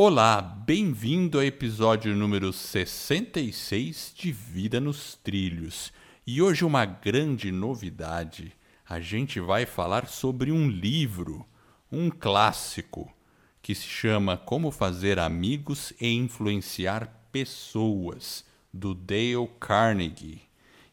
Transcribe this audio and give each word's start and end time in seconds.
Olá, 0.00 0.40
bem-vindo 0.40 1.38
ao 1.38 1.44
episódio 1.44 2.14
número 2.14 2.52
66 2.52 4.14
de 4.16 4.30
Vida 4.30 4.78
nos 4.78 5.16
Trilhos. 5.16 5.92
E 6.24 6.40
hoje 6.40 6.64
uma 6.64 6.84
grande 6.84 7.50
novidade. 7.50 8.52
A 8.88 9.00
gente 9.00 9.40
vai 9.40 9.66
falar 9.66 10.06
sobre 10.06 10.52
um 10.52 10.70
livro, 10.70 11.44
um 11.90 12.10
clássico, 12.10 13.12
que 13.60 13.74
se 13.74 13.88
chama 13.88 14.36
Como 14.36 14.70
Fazer 14.70 15.18
Amigos 15.18 15.92
e 16.00 16.06
Influenciar 16.06 17.12
Pessoas, 17.32 18.44
do 18.72 18.94
Dale 18.94 19.50
Carnegie. 19.58 20.42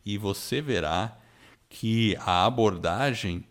E 0.03 0.17
você 0.17 0.63
verá 0.63 1.15
que 1.69 2.17
a 2.21 2.43
abordagem 2.43 3.45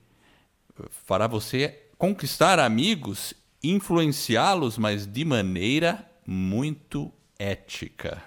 fará 0.90 1.28
você 1.28 1.80
conquistar 1.96 2.58
amigos 2.58 3.34
influenciá-los, 3.64 4.76
mas 4.76 5.06
de 5.06 5.24
maneira 5.24 6.06
muito 6.26 7.10
ética. 7.38 8.22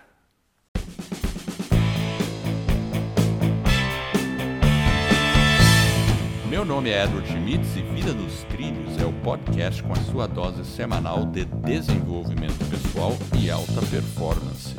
Meu 6.49 6.65
nome 6.65 6.89
é 6.89 7.03
Edward 7.03 7.27
Schmitz 7.27 7.75
e 7.75 7.81
Vida 7.83 8.13
nos 8.13 8.43
Trilhos 8.45 8.97
é 8.97 9.05
o 9.05 9.13
podcast 9.21 9.83
com 9.83 9.93
a 9.93 9.97
sua 9.97 10.25
dose 10.25 10.65
semanal 10.65 11.23
de 11.25 11.45
desenvolvimento 11.45 12.57
pessoal 12.67 13.15
e 13.39 13.51
alta 13.51 13.79
performance. 13.91 14.73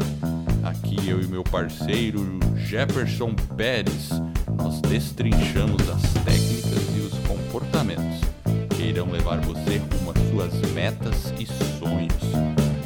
Aqui 0.64 1.08
eu 1.08 1.20
e 1.20 1.26
meu 1.28 1.44
parceiro 1.44 2.20
Jefferson 2.56 3.32
Pérez, 3.56 4.08
nós 4.56 4.80
destrinchamos 4.80 5.88
as 5.88 6.02
técnicas 6.24 6.96
e 6.96 7.00
os 7.00 7.14
comportamentos 7.28 8.37
que 8.78 8.84
irão 8.84 9.10
levar 9.10 9.40
você 9.40 9.78
rumo 9.78 10.12
às 10.12 10.30
suas 10.30 10.70
metas 10.70 11.32
e 11.36 11.44
sonhos. 11.80 12.14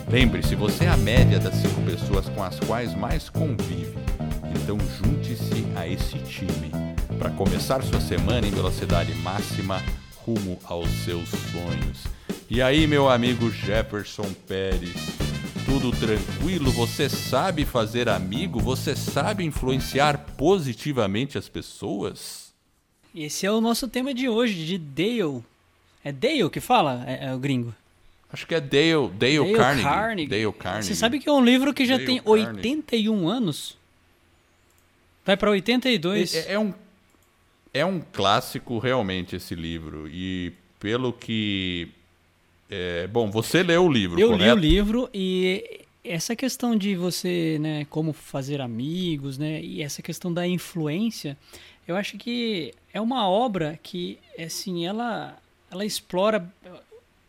Lembre-se, 0.08 0.54
você 0.54 0.86
é 0.86 0.88
a 0.88 0.96
média 0.96 1.38
das 1.38 1.54
cinco 1.56 1.82
pessoas 1.82 2.30
com 2.30 2.42
as 2.42 2.58
quais 2.60 2.94
mais 2.94 3.28
convive. 3.28 3.98
Então 4.56 4.78
junte-se 4.96 5.66
a 5.76 5.86
esse 5.86 6.18
time 6.20 6.70
para 7.18 7.28
começar 7.32 7.82
sua 7.82 8.00
semana 8.00 8.46
em 8.46 8.50
velocidade 8.50 9.14
máxima 9.16 9.82
rumo 10.16 10.58
aos 10.64 10.88
seus 11.04 11.28
sonhos. 11.28 12.04
E 12.48 12.62
aí, 12.62 12.86
meu 12.86 13.10
amigo 13.10 13.50
Jefferson 13.50 14.32
Pérez, 14.48 14.96
tudo 15.66 15.90
tranquilo? 15.90 16.70
Você 16.70 17.06
sabe 17.10 17.66
fazer 17.66 18.08
amigo? 18.08 18.58
Você 18.60 18.96
sabe 18.96 19.44
influenciar 19.44 20.16
positivamente 20.38 21.36
as 21.36 21.50
pessoas? 21.50 22.50
Esse 23.14 23.44
é 23.44 23.52
o 23.52 23.60
nosso 23.60 23.86
tema 23.88 24.14
de 24.14 24.26
hoje, 24.26 24.64
de 24.64 24.78
Dale 24.78 25.51
é 26.04 26.12
Dale 26.12 26.50
que 26.50 26.60
fala? 26.60 27.04
É, 27.06 27.26
é 27.26 27.34
o 27.34 27.38
gringo. 27.38 27.74
Acho 28.32 28.46
que 28.46 28.54
é 28.54 28.60
Dale, 28.60 29.08
Dale, 29.18 29.38
Dale 29.38 29.52
Carnegie. 29.52 29.82
Carnegie. 29.82 30.28
Dale 30.28 30.52
Carnegie. 30.52 30.88
Você 30.88 30.94
sabe 30.94 31.18
que 31.18 31.28
é 31.28 31.32
um 31.32 31.44
livro 31.44 31.74
que 31.74 31.84
já 31.84 31.96
Dale 31.96 32.06
tem 32.06 32.18
Carnegie. 32.18 32.56
81 32.56 33.28
anos? 33.28 33.76
Vai 35.24 35.36
para 35.36 35.50
82. 35.50 36.34
É, 36.34 36.54
é, 36.54 36.58
um, 36.58 36.72
é 37.72 37.84
um 37.84 38.00
clássico 38.00 38.78
realmente 38.78 39.36
esse 39.36 39.54
livro. 39.54 40.08
E 40.08 40.52
pelo 40.80 41.12
que. 41.12 41.88
É, 42.70 43.06
bom, 43.06 43.30
você 43.30 43.62
leu 43.62 43.84
o 43.84 43.92
livro, 43.92 44.18
Eu 44.18 44.30
correto? 44.30 44.58
li 44.58 44.70
o 44.70 44.72
livro 44.74 45.10
e 45.12 45.82
essa 46.02 46.34
questão 46.34 46.74
de 46.74 46.96
você, 46.96 47.58
né, 47.60 47.86
como 47.90 48.12
fazer 48.12 48.60
amigos, 48.60 49.36
né, 49.36 49.60
e 49.62 49.82
essa 49.82 50.02
questão 50.02 50.32
da 50.32 50.46
influência, 50.46 51.36
eu 51.86 51.94
acho 51.94 52.16
que 52.16 52.72
é 52.92 53.00
uma 53.00 53.28
obra 53.28 53.78
que, 53.82 54.18
assim, 54.38 54.86
ela 54.86 55.36
ela 55.72 55.84
explora 55.86 56.52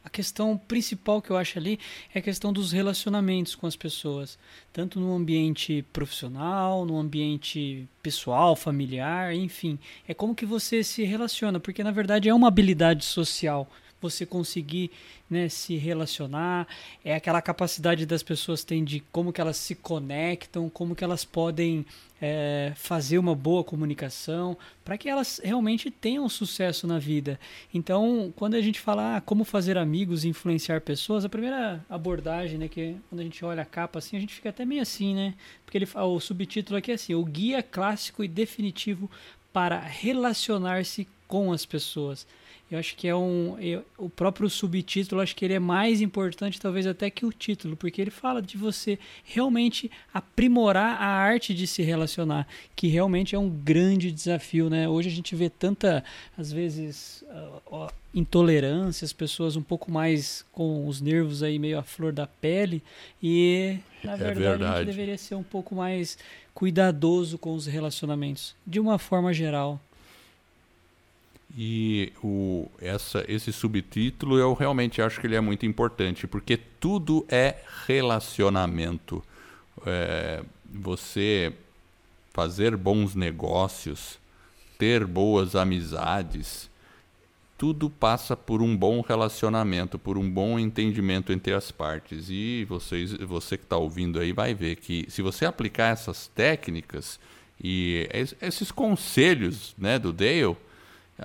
a 0.03 0.09
questão 0.09 0.57
principal 0.57 1.21
que 1.21 1.29
eu 1.29 1.37
acho 1.37 1.57
ali 1.57 1.79
é 2.13 2.19
a 2.19 2.21
questão 2.21 2.51
dos 2.51 2.73
relacionamentos 2.73 3.55
com 3.55 3.65
as 3.65 3.75
pessoas, 3.75 4.37
tanto 4.73 4.99
no 4.99 5.15
ambiente 5.15 5.83
profissional, 5.93 6.85
no 6.85 6.99
ambiente 6.99 7.87
pessoal, 8.01 8.53
familiar, 8.53 9.33
enfim, 9.33 9.79
é 10.05 10.13
como 10.13 10.35
que 10.35 10.45
você 10.45 10.83
se 10.83 11.03
relaciona, 11.03 11.57
porque 11.59 11.83
na 11.83 11.91
verdade 11.91 12.27
é 12.27 12.33
uma 12.33 12.49
habilidade 12.49 13.05
social 13.05 13.67
você 14.03 14.25
conseguir 14.25 14.91
né, 15.29 15.49
se 15.49 15.75
relacionar, 15.75 16.67
é 17.03 17.15
aquela 17.15 17.41
capacidade 17.41 18.05
das 18.05 18.21
pessoas 18.21 18.63
têm 18.63 18.83
de 18.83 18.99
como 19.11 19.33
que 19.33 19.41
elas 19.41 19.57
se 19.57 19.73
conectam, 19.73 20.69
como 20.69 20.95
que 20.95 21.03
elas 21.03 21.25
podem 21.25 21.85
é, 22.21 22.71
fazer 22.75 23.17
uma 23.17 23.35
boa 23.35 23.63
comunicação, 23.63 24.57
para 24.85 24.97
que 24.97 25.09
elas 25.09 25.41
realmente 25.43 25.89
tenham 25.91 26.29
sucesso 26.29 26.85
na 26.85 26.99
vida. 26.99 27.39
Então, 27.73 28.31
quando 28.35 28.53
a 28.55 28.61
gente 28.61 28.79
fala 28.79 29.17
ah, 29.17 29.21
como 29.21 29.43
fazer 29.43 29.77
amigos 29.77 30.23
e 30.23 30.29
influenciar 30.29 30.81
pessoas, 30.81 31.25
a 31.25 31.29
primeira 31.29 31.83
abordagem, 31.89 32.57
né, 32.57 32.67
que 32.67 32.95
quando 33.09 33.21
a 33.21 33.23
gente 33.23 33.43
olha 33.43 33.63
a 33.63 33.65
capa 33.65 33.99
assim, 33.99 34.15
a 34.15 34.19
gente 34.19 34.35
fica 34.35 34.49
até 34.49 34.63
meio 34.63 34.81
assim, 34.81 35.15
né? 35.15 35.33
Porque 35.65 35.77
ele, 35.77 35.87
o 35.93 36.19
subtítulo 36.19 36.77
aqui 36.77 36.91
é 36.91 36.95
assim: 36.95 37.13
o 37.13 37.25
guia 37.25 37.63
clássico 37.63 38.23
e 38.23 38.27
definitivo 38.27 39.09
para 39.51 39.79
relacionar-se 39.79 41.07
com 41.27 41.51
as 41.51 41.65
pessoas. 41.65 42.25
Eu 42.73 42.79
acho 42.79 42.95
que 42.95 43.07
é 43.07 43.15
um. 43.15 43.55
Eu, 43.59 43.85
o 43.99 44.09
próprio 44.09 44.49
subtítulo, 44.49 45.21
acho 45.21 45.35
que 45.35 45.45
ele 45.45 45.53
é 45.53 45.59
mais 45.59 46.01
importante, 46.01 46.59
talvez 46.59 46.87
até 46.87 47.07
que 47.07 47.23
o 47.23 47.31
título, 47.31 47.77
porque 47.77 48.01
ele 48.01 48.09
fala 48.09 48.41
de 48.41 48.57
você 48.57 48.97
realmente 49.23 49.91
aprimorar 50.11 50.99
a 50.99 51.05
arte 51.05 51.53
de 51.53 51.67
se 51.67 51.83
relacionar, 51.83 52.47
que 52.75 52.87
realmente 52.87 53.35
é 53.35 53.37
um 53.37 53.47
grande 53.47 54.11
desafio, 54.11 54.71
né? 54.71 54.89
Hoje 54.89 55.07
a 55.07 55.11
gente 55.11 55.35
vê 55.35 55.51
tanta, 55.51 56.03
às 56.35 56.51
vezes, 56.51 57.23
intolerância, 58.11 59.05
as 59.05 59.13
pessoas 59.13 59.55
um 59.55 59.61
pouco 59.61 59.91
mais 59.91 60.43
com 60.51 60.87
os 60.87 60.99
nervos 60.99 61.43
aí 61.43 61.59
meio 61.59 61.77
à 61.77 61.83
flor 61.83 62.11
da 62.11 62.25
pele, 62.25 62.81
e 63.21 63.77
na 64.03 64.15
verdade, 64.15 64.39
é 64.39 64.49
verdade. 64.49 64.63
a 64.63 64.77
gente 64.77 64.85
deveria 64.87 65.17
ser 65.19 65.35
um 65.35 65.43
pouco 65.43 65.75
mais 65.75 66.17
cuidadoso 66.55 67.37
com 67.37 67.53
os 67.53 67.67
relacionamentos, 67.67 68.55
de 68.65 68.79
uma 68.79 68.97
forma 68.97 69.31
geral. 69.31 69.79
E 71.55 72.11
o, 72.23 72.67
essa, 72.81 73.23
esse 73.27 73.53
subtítulo 73.53 74.39
eu 74.39 74.53
realmente 74.53 75.01
acho 75.01 75.21
que 75.21 75.27
ele 75.27 75.35
é 75.35 75.41
muito 75.41 75.65
importante, 75.65 76.25
porque 76.25 76.57
tudo 76.57 77.25
é 77.29 77.57
relacionamento. 77.85 79.23
É, 79.85 80.43
você 80.65 81.53
fazer 82.33 82.75
bons 82.75 83.13
negócios, 83.13 84.17
ter 84.79 85.05
boas 85.05 85.55
amizades, 85.55 86.69
tudo 87.55 87.89
passa 87.89 88.35
por 88.35 88.61
um 88.61 88.75
bom 88.75 89.01
relacionamento, 89.01 89.99
por 89.99 90.17
um 90.17 90.29
bom 90.29 90.57
entendimento 90.57 91.31
entre 91.31 91.53
as 91.53 91.71
partes. 91.71 92.25
E 92.29 92.65
vocês, 92.65 93.13
você 93.13 93.57
que 93.57 93.63
está 93.63 93.77
ouvindo 93.77 94.19
aí 94.19 94.33
vai 94.33 94.55
ver 94.55 94.77
que 94.77 95.05
se 95.07 95.21
você 95.21 95.45
aplicar 95.45 95.93
essas 95.93 96.27
técnicas 96.27 97.19
e 97.63 98.09
esses 98.41 98.71
conselhos 98.71 99.75
né, 99.77 99.99
do 99.99 100.11
Dale 100.11 100.57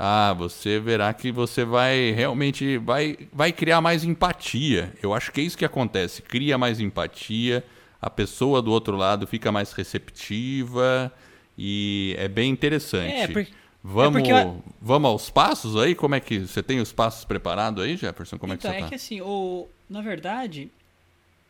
ah, 0.00 0.32
você 0.32 0.78
verá 0.78 1.12
que 1.12 1.32
você 1.32 1.64
vai 1.64 2.12
realmente 2.12 2.78
vai, 2.78 3.18
vai 3.32 3.50
criar 3.50 3.80
mais 3.80 4.04
empatia. 4.04 4.94
Eu 5.02 5.12
acho 5.12 5.32
que 5.32 5.40
é 5.40 5.44
isso 5.44 5.58
que 5.58 5.64
acontece. 5.64 6.22
Cria 6.22 6.56
mais 6.56 6.78
empatia, 6.78 7.64
a 8.00 8.08
pessoa 8.08 8.62
do 8.62 8.70
outro 8.70 8.96
lado 8.96 9.26
fica 9.26 9.50
mais 9.50 9.72
receptiva 9.72 11.12
e 11.58 12.14
é 12.16 12.28
bem 12.28 12.48
interessante. 12.48 13.12
É, 13.12 13.26
porque, 13.26 13.52
vamos, 13.82 14.22
é 14.28 14.44
porque... 14.44 14.70
vamos 14.80 15.10
aos 15.10 15.30
passos 15.30 15.76
aí? 15.76 15.96
Como 15.96 16.14
é 16.14 16.20
que 16.20 16.38
você 16.38 16.62
tem 16.62 16.78
os 16.78 16.92
passos 16.92 17.24
preparados 17.24 17.82
aí, 17.82 17.96
Jefferson? 17.96 18.38
Como 18.38 18.52
então, 18.52 18.70
é 18.70 18.74
que 18.74 18.78
você 18.78 18.82
é 18.82 18.84
tá? 18.84 18.88
que 18.90 18.94
assim, 18.94 19.20
o, 19.20 19.66
na 19.90 20.00
verdade, 20.00 20.70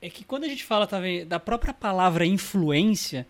é 0.01 0.09
que 0.09 0.25
quando 0.25 0.45
a 0.45 0.49
gente 0.49 0.65
fala 0.65 0.87
também 0.87 1.27
da 1.27 1.39
própria 1.39 1.75
palavra 1.75 2.25
influência, 2.25 3.27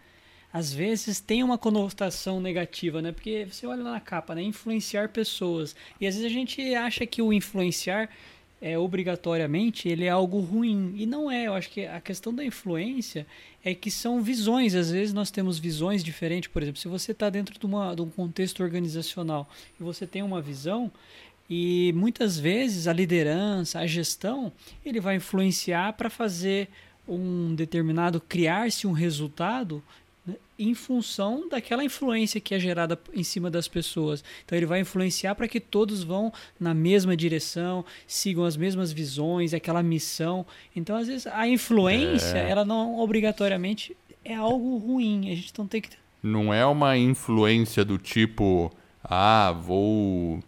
às 0.52 0.72
vezes 0.72 1.20
tem 1.20 1.42
uma 1.42 1.58
conotação 1.58 2.40
negativa, 2.40 3.02
né? 3.02 3.12
Porque 3.12 3.46
você 3.50 3.66
olha 3.66 3.82
lá 3.82 3.92
na 3.92 4.00
capa, 4.00 4.34
né? 4.34 4.42
Influenciar 4.42 5.10
pessoas. 5.10 5.76
E 6.00 6.06
às 6.06 6.14
vezes 6.14 6.30
a 6.30 6.32
gente 6.32 6.74
acha 6.74 7.06
que 7.06 7.20
o 7.20 7.32
influenciar 7.32 8.08
é 8.60 8.76
obrigatoriamente 8.76 9.88
ele 9.88 10.04
é 10.04 10.08
algo 10.08 10.40
ruim 10.40 10.92
e 10.96 11.06
não 11.06 11.30
é. 11.30 11.46
Eu 11.46 11.54
acho 11.54 11.70
que 11.70 11.86
a 11.86 12.00
questão 12.00 12.34
da 12.34 12.44
influência 12.44 13.26
é 13.64 13.74
que 13.74 13.90
são 13.90 14.22
visões. 14.22 14.74
Às 14.74 14.90
vezes 14.90 15.12
nós 15.12 15.30
temos 15.30 15.58
visões 15.58 16.02
diferentes. 16.02 16.48
Por 16.48 16.62
exemplo, 16.62 16.80
se 16.80 16.88
você 16.88 17.12
está 17.12 17.30
dentro 17.30 17.58
de, 17.58 17.66
uma, 17.66 17.94
de 17.94 18.02
um 18.02 18.10
contexto 18.10 18.62
organizacional 18.62 19.48
e 19.78 19.82
você 19.82 20.06
tem 20.06 20.22
uma 20.22 20.40
visão 20.40 20.90
e 21.48 21.92
muitas 21.96 22.38
vezes 22.38 22.86
a 22.86 22.92
liderança, 22.92 23.78
a 23.78 23.86
gestão, 23.86 24.52
ele 24.84 25.00
vai 25.00 25.16
influenciar 25.16 25.94
para 25.94 26.10
fazer 26.10 26.68
um 27.08 27.54
determinado 27.54 28.20
criar-se 28.20 28.86
um 28.86 28.92
resultado 28.92 29.82
em 30.58 30.74
função 30.74 31.48
daquela 31.48 31.84
influência 31.84 32.40
que 32.40 32.54
é 32.54 32.58
gerada 32.58 32.98
em 33.14 33.22
cima 33.22 33.50
das 33.50 33.68
pessoas. 33.68 34.24
Então 34.44 34.56
ele 34.56 34.66
vai 34.66 34.80
influenciar 34.80 35.34
para 35.34 35.46
que 35.46 35.60
todos 35.60 36.02
vão 36.02 36.32
na 36.58 36.74
mesma 36.74 37.16
direção, 37.16 37.84
sigam 38.06 38.44
as 38.44 38.56
mesmas 38.56 38.92
visões, 38.92 39.54
aquela 39.54 39.82
missão. 39.82 40.44
Então 40.74 40.96
às 40.96 41.06
vezes 41.06 41.26
a 41.26 41.46
influência, 41.46 42.38
é. 42.38 42.50
ela 42.50 42.64
não 42.64 42.98
obrigatoriamente 42.98 43.96
é 44.24 44.34
algo 44.34 44.76
ruim. 44.78 45.30
A 45.30 45.34
gente 45.34 45.52
não 45.56 45.66
tem 45.66 45.80
que 45.80 45.90
não 46.22 46.52
é 46.52 46.66
uma 46.66 46.96
influência 46.96 47.84
do 47.84 47.96
tipo, 47.96 48.72
ah, 49.04 49.52
vou 49.52 50.40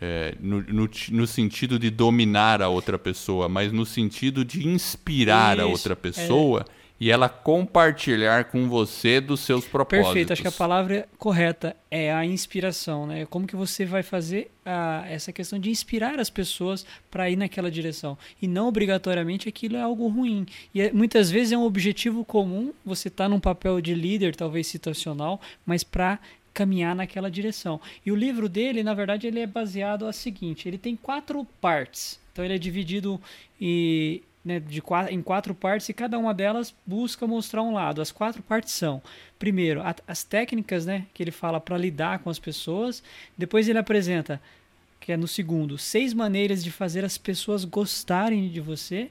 é, 0.00 0.34
no, 0.40 0.62
no, 0.62 0.90
no, 1.10 1.26
sentido 1.26 1.78
de 1.78 1.90
dominar 1.90 2.60
a 2.60 2.68
outra 2.68 2.98
pessoa, 2.98 3.48
mas 3.48 3.70
no 3.70 3.86
sentido 3.86 4.44
de 4.44 4.66
inspirar 4.66 5.58
Isso, 5.58 5.66
a 5.66 5.68
outra 5.68 5.96
pessoa. 5.96 6.66
É 6.78 6.81
e 7.02 7.10
ela 7.10 7.28
compartilhar 7.28 8.44
com 8.44 8.68
você 8.68 9.20
dos 9.20 9.40
seus 9.40 9.64
propósitos. 9.64 10.06
Perfeito, 10.06 10.32
acho 10.34 10.42
que 10.42 10.46
a 10.46 10.52
palavra 10.52 11.08
correta 11.18 11.74
é 11.90 12.12
a 12.12 12.24
inspiração, 12.24 13.08
né? 13.08 13.26
Como 13.26 13.44
que 13.44 13.56
você 13.56 13.84
vai 13.84 14.04
fazer 14.04 14.52
a, 14.64 15.04
essa 15.08 15.32
questão 15.32 15.58
de 15.58 15.68
inspirar 15.68 16.20
as 16.20 16.30
pessoas 16.30 16.86
para 17.10 17.28
ir 17.28 17.34
naquela 17.34 17.72
direção 17.72 18.16
e 18.40 18.46
não 18.46 18.68
obrigatoriamente 18.68 19.48
aquilo 19.48 19.74
é 19.74 19.82
algo 19.82 20.06
ruim. 20.06 20.46
E 20.72 20.80
é, 20.80 20.92
muitas 20.92 21.28
vezes 21.28 21.50
é 21.50 21.58
um 21.58 21.64
objetivo 21.64 22.24
comum, 22.24 22.72
você 22.84 23.08
está 23.08 23.28
num 23.28 23.40
papel 23.40 23.80
de 23.80 23.96
líder, 23.96 24.36
talvez 24.36 24.68
situacional, 24.68 25.40
mas 25.66 25.82
para 25.82 26.20
caminhar 26.54 26.94
naquela 26.94 27.28
direção. 27.28 27.80
E 28.06 28.12
o 28.12 28.14
livro 28.14 28.48
dele, 28.48 28.84
na 28.84 28.94
verdade, 28.94 29.26
ele 29.26 29.40
é 29.40 29.46
baseado 29.48 30.06
a 30.06 30.12
seguinte, 30.12 30.68
ele 30.68 30.78
tem 30.78 30.94
quatro 30.94 31.44
partes. 31.60 32.20
Então 32.32 32.44
ele 32.44 32.54
é 32.54 32.58
dividido 32.58 33.20
em 33.60 34.22
né, 34.44 34.58
de 34.60 34.82
em 35.10 35.22
quatro 35.22 35.54
partes 35.54 35.88
e 35.88 35.94
cada 35.94 36.18
uma 36.18 36.34
delas 36.34 36.74
busca 36.86 37.26
mostrar 37.26 37.62
um 37.62 37.72
lado. 37.72 38.02
As 38.02 38.10
quatro 38.10 38.42
partes 38.42 38.72
são, 38.72 39.02
primeiro, 39.38 39.80
a, 39.82 39.94
as 40.06 40.24
técnicas 40.24 40.84
né, 40.84 41.06
que 41.14 41.22
ele 41.22 41.30
fala 41.30 41.60
para 41.60 41.78
lidar 41.78 42.18
com 42.20 42.30
as 42.30 42.38
pessoas. 42.38 43.02
Depois 43.36 43.68
ele 43.68 43.78
apresenta, 43.78 44.40
que 45.00 45.12
é 45.12 45.16
no 45.16 45.28
segundo, 45.28 45.78
seis 45.78 46.12
maneiras 46.12 46.62
de 46.62 46.70
fazer 46.70 47.04
as 47.04 47.16
pessoas 47.16 47.64
gostarem 47.64 48.48
de 48.48 48.60
você. 48.60 49.10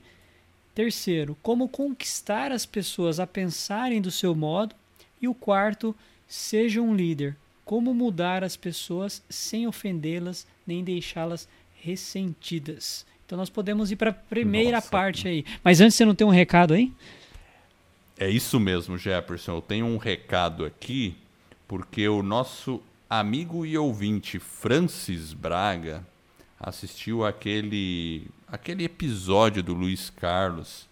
Terceiro, 0.75 1.37
como 1.41 1.67
conquistar 1.67 2.51
as 2.51 2.65
pessoas 2.65 3.19
a 3.19 3.27
pensarem 3.27 4.01
do 4.01 4.11
seu 4.11 4.35
modo. 4.35 4.75
E 5.21 5.27
o 5.27 5.35
quarto, 5.35 5.95
seja 6.27 6.81
um 6.81 6.95
líder. 6.95 7.37
Como 7.63 7.93
mudar 7.93 8.43
as 8.43 8.57
pessoas 8.57 9.21
sem 9.29 9.67
ofendê-las 9.67 10.47
nem 10.65 10.83
deixá-las 10.83 11.47
ressentidas. 11.81 13.05
Então 13.31 13.37
nós 13.37 13.49
podemos 13.49 13.89
ir 13.93 13.95
para 13.95 14.09
a 14.09 14.13
primeira 14.13 14.75
Nossa. 14.75 14.89
parte 14.89 15.25
aí. 15.25 15.45
Mas 15.63 15.79
antes 15.79 15.95
você 15.95 16.03
não 16.03 16.13
tem 16.13 16.27
um 16.27 16.31
recado 16.31 16.73
aí? 16.73 16.91
É 18.19 18.29
isso 18.29 18.59
mesmo, 18.59 18.97
Jefferson. 18.97 19.53
Eu 19.53 19.61
tenho 19.61 19.85
um 19.85 19.95
recado 19.95 20.65
aqui, 20.65 21.15
porque 21.65 22.09
o 22.09 22.21
nosso 22.21 22.81
amigo 23.09 23.65
e 23.65 23.77
ouvinte 23.77 24.37
Francis 24.37 25.31
Braga 25.31 26.05
assistiu 26.59 27.25
aquele 27.25 28.27
aquele 28.49 28.83
episódio 28.83 29.63
do 29.63 29.73
Luiz 29.73 30.09
Carlos, 30.09 30.85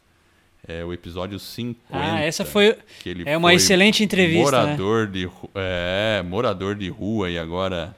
é 0.65 0.85
o 0.85 0.93
episódio 0.93 1.37
50. 1.37 1.77
Ah, 1.91 2.21
essa 2.21 2.45
foi 2.45 2.77
é 3.25 3.35
uma 3.35 3.53
excelente 3.53 4.01
entrevista, 4.01 4.61
né? 4.61 4.77
morador 4.77 5.07
né? 5.07 5.11
de 5.11 5.29
é, 5.55 6.23
morador 6.25 6.73
de 6.73 6.87
rua 6.87 7.29
e 7.29 7.37
agora 7.37 7.93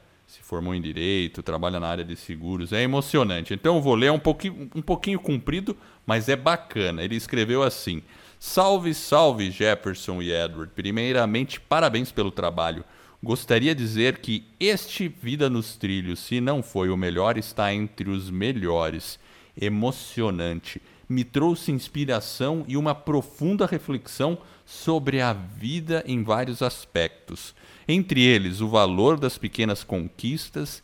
formou 0.52 0.76
em 0.76 0.82
direito, 0.82 1.42
trabalha 1.42 1.80
na 1.80 1.88
área 1.88 2.04
de 2.04 2.14
seguros. 2.18 2.74
É 2.74 2.82
emocionante. 2.82 3.54
Então 3.54 3.78
eu 3.78 3.82
vou 3.82 3.96
ler 3.96 4.12
um 4.12 4.20
pouquinho, 4.20 4.70
um 4.76 4.82
pouquinho 4.82 5.18
comprido, 5.18 5.78
mas 6.06 6.28
é 6.28 6.36
bacana. 6.36 7.02
Ele 7.02 7.16
escreveu 7.16 7.64
assim: 7.64 8.04
Salve, 8.38 8.94
salve 8.94 9.50
Jefferson 9.50 10.22
e 10.22 10.30
Edward. 10.30 10.74
Primeiramente, 10.76 11.58
parabéns 11.58 12.12
pelo 12.12 12.30
trabalho. 12.30 12.84
Gostaria 13.24 13.74
de 13.74 13.82
dizer 13.82 14.18
que 14.18 14.44
este 14.60 15.08
Vida 15.08 15.50
nos 15.50 15.78
Trilhos, 15.78 16.20
se 16.20 16.42
não 16.42 16.62
foi 16.62 16.90
o 16.90 16.98
melhor, 16.98 17.38
está 17.38 17.74
entre 17.74 18.10
os 18.10 18.30
melhores. 18.30 19.18
Emocionante. 19.56 20.82
Me 21.12 21.26
trouxe 21.26 21.72
inspiração 21.72 22.64
e 22.68 22.78
uma 22.78 22.96
profunda 22.96 23.66
reflexão 23.66 24.38
sobre 24.66 25.20
a 25.20 25.34
vida 25.34 26.04
em 26.08 26.24
vários 26.24 26.62
aspectos 26.62 27.54
entre 27.88 28.22
eles 28.22 28.62
o 28.62 28.70
valor 28.70 29.20
das 29.20 29.38
pequenas 29.38 29.84
conquistas, 29.84 30.82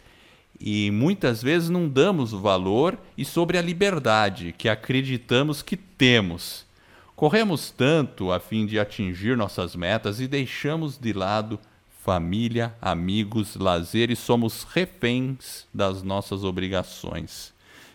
e 0.60 0.90
muitas 0.92 1.42
vezes 1.42 1.70
não 1.70 1.88
damos 1.88 2.34
o 2.34 2.40
valor 2.40 2.98
e 3.18 3.24
sobre 3.24 3.58
a 3.58 3.62
liberdade 3.62 4.54
que 4.58 4.68
acreditamos 4.68 5.62
que 5.62 5.78
temos. 5.78 6.66
Corremos 7.16 7.70
tanto 7.72 8.32
a 8.32 8.40
fim 8.40 8.66
de 8.66 8.80
atingir 8.80 9.38
nossas 9.38 9.76
metas 9.76 10.20
e 10.20 10.28
deixamos 10.28 10.98
de 10.98 11.14
lado 11.14 11.60
família, 12.04 12.76
amigos, 12.82 13.56
lazer 13.56 14.10
e 14.10 14.16
somos 14.16 14.64
reféns 14.64 15.68
das 15.74 16.04
nossas 16.04 16.44
obrigações. 16.44 17.54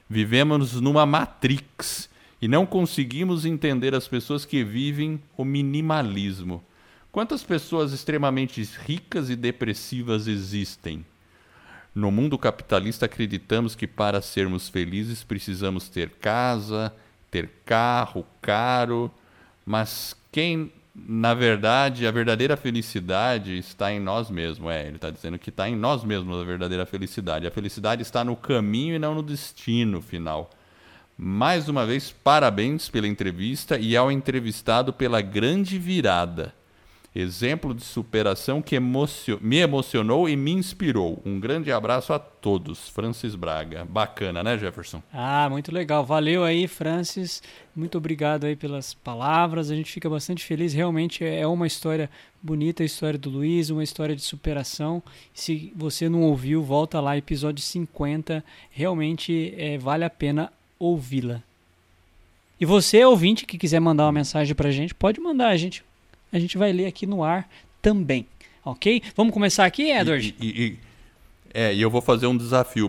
Vivemos 0.08 0.80
numa 0.80 1.04
matrix 1.04 2.08
e 2.42 2.48
não 2.48 2.66
conseguimos 2.66 3.46
entender 3.46 3.94
as 3.94 4.06
pessoas 4.06 4.44
que 4.44 4.62
vivem 4.62 5.22
o 5.36 5.44
minimalismo 5.44 6.62
Quantas 7.12 7.42
pessoas 7.42 7.92
extremamente 7.92 8.66
ricas 8.86 9.28
e 9.28 9.36
depressivas 9.36 10.26
existem? 10.26 11.04
No 11.94 12.10
mundo 12.10 12.38
capitalista, 12.38 13.04
acreditamos 13.04 13.74
que 13.74 13.86
para 13.86 14.22
sermos 14.22 14.70
felizes 14.70 15.22
precisamos 15.22 15.90
ter 15.90 16.08
casa, 16.08 16.90
ter 17.30 17.50
carro 17.66 18.24
caro, 18.40 19.10
mas 19.66 20.16
quem, 20.32 20.72
na 20.96 21.34
verdade, 21.34 22.06
a 22.06 22.10
verdadeira 22.10 22.56
felicidade 22.56 23.58
está 23.58 23.92
em 23.92 24.00
nós 24.00 24.30
mesmos. 24.30 24.72
É, 24.72 24.86
ele 24.86 24.96
está 24.96 25.10
dizendo 25.10 25.38
que 25.38 25.50
está 25.50 25.68
em 25.68 25.76
nós 25.76 26.02
mesmos 26.02 26.40
a 26.40 26.44
verdadeira 26.44 26.86
felicidade. 26.86 27.46
A 27.46 27.50
felicidade 27.50 28.00
está 28.00 28.24
no 28.24 28.34
caminho 28.34 28.94
e 28.94 28.98
não 28.98 29.14
no 29.14 29.22
destino 29.22 30.00
final. 30.00 30.48
Mais 31.24 31.68
uma 31.68 31.86
vez, 31.86 32.10
parabéns 32.10 32.88
pela 32.88 33.06
entrevista 33.06 33.78
e 33.78 33.96
ao 33.96 34.10
entrevistado 34.10 34.92
pela 34.92 35.20
grande 35.20 35.78
virada 35.78 36.52
exemplo 37.14 37.74
de 37.74 37.82
superação 37.82 38.62
que 38.62 38.74
emocio 38.74 39.38
me 39.40 39.58
emocionou 39.58 40.28
e 40.28 40.36
me 40.36 40.50
inspirou. 40.52 41.20
Um 41.24 41.38
grande 41.38 41.70
abraço 41.70 42.12
a 42.12 42.18
todos. 42.18 42.88
Francis 42.88 43.34
Braga. 43.34 43.84
Bacana, 43.84 44.42
né, 44.42 44.56
Jefferson? 44.56 45.02
Ah, 45.12 45.46
muito 45.50 45.72
legal. 45.72 46.04
Valeu 46.04 46.42
aí, 46.42 46.66
Francis. 46.66 47.42
Muito 47.76 47.98
obrigado 47.98 48.44
aí 48.44 48.56
pelas 48.56 48.94
palavras. 48.94 49.70
A 49.70 49.76
gente 49.76 49.92
fica 49.92 50.08
bastante 50.08 50.44
feliz. 50.44 50.72
Realmente 50.72 51.24
é 51.24 51.46
uma 51.46 51.66
história 51.66 52.08
bonita, 52.42 52.82
a 52.82 52.86
história 52.86 53.18
do 53.18 53.28
Luiz, 53.28 53.68
uma 53.68 53.84
história 53.84 54.16
de 54.16 54.22
superação. 54.22 55.02
Se 55.34 55.72
você 55.76 56.08
não 56.08 56.22
ouviu, 56.22 56.62
volta 56.62 57.00
lá, 57.00 57.16
episódio 57.16 57.62
50. 57.62 58.42
Realmente 58.70 59.54
é, 59.56 59.76
vale 59.76 60.04
a 60.04 60.10
pena 60.10 60.50
ouvi-la. 60.82 61.42
E 62.60 62.64
você, 62.66 63.04
ouvinte, 63.04 63.44
que 63.44 63.58
quiser 63.58 63.80
mandar 63.80 64.04
uma 64.04 64.12
mensagem 64.12 64.54
pra 64.54 64.70
gente, 64.70 64.94
pode 64.94 65.20
mandar. 65.20 65.48
A 65.48 65.56
gente 65.56 65.84
a 66.32 66.38
gente 66.38 66.56
vai 66.56 66.72
ler 66.72 66.86
aqui 66.86 67.06
no 67.06 67.22
ar 67.22 67.48
também. 67.82 68.26
Ok? 68.64 69.02
Vamos 69.14 69.34
começar 69.34 69.66
aqui, 69.66 69.90
Edward? 69.90 70.34
E, 70.40 70.46
e, 70.46 70.62
e 70.62 70.78
é, 71.52 71.74
e 71.74 71.82
eu 71.82 71.90
vou 71.90 72.00
fazer 72.00 72.26
um 72.26 72.36
desafio 72.36 72.88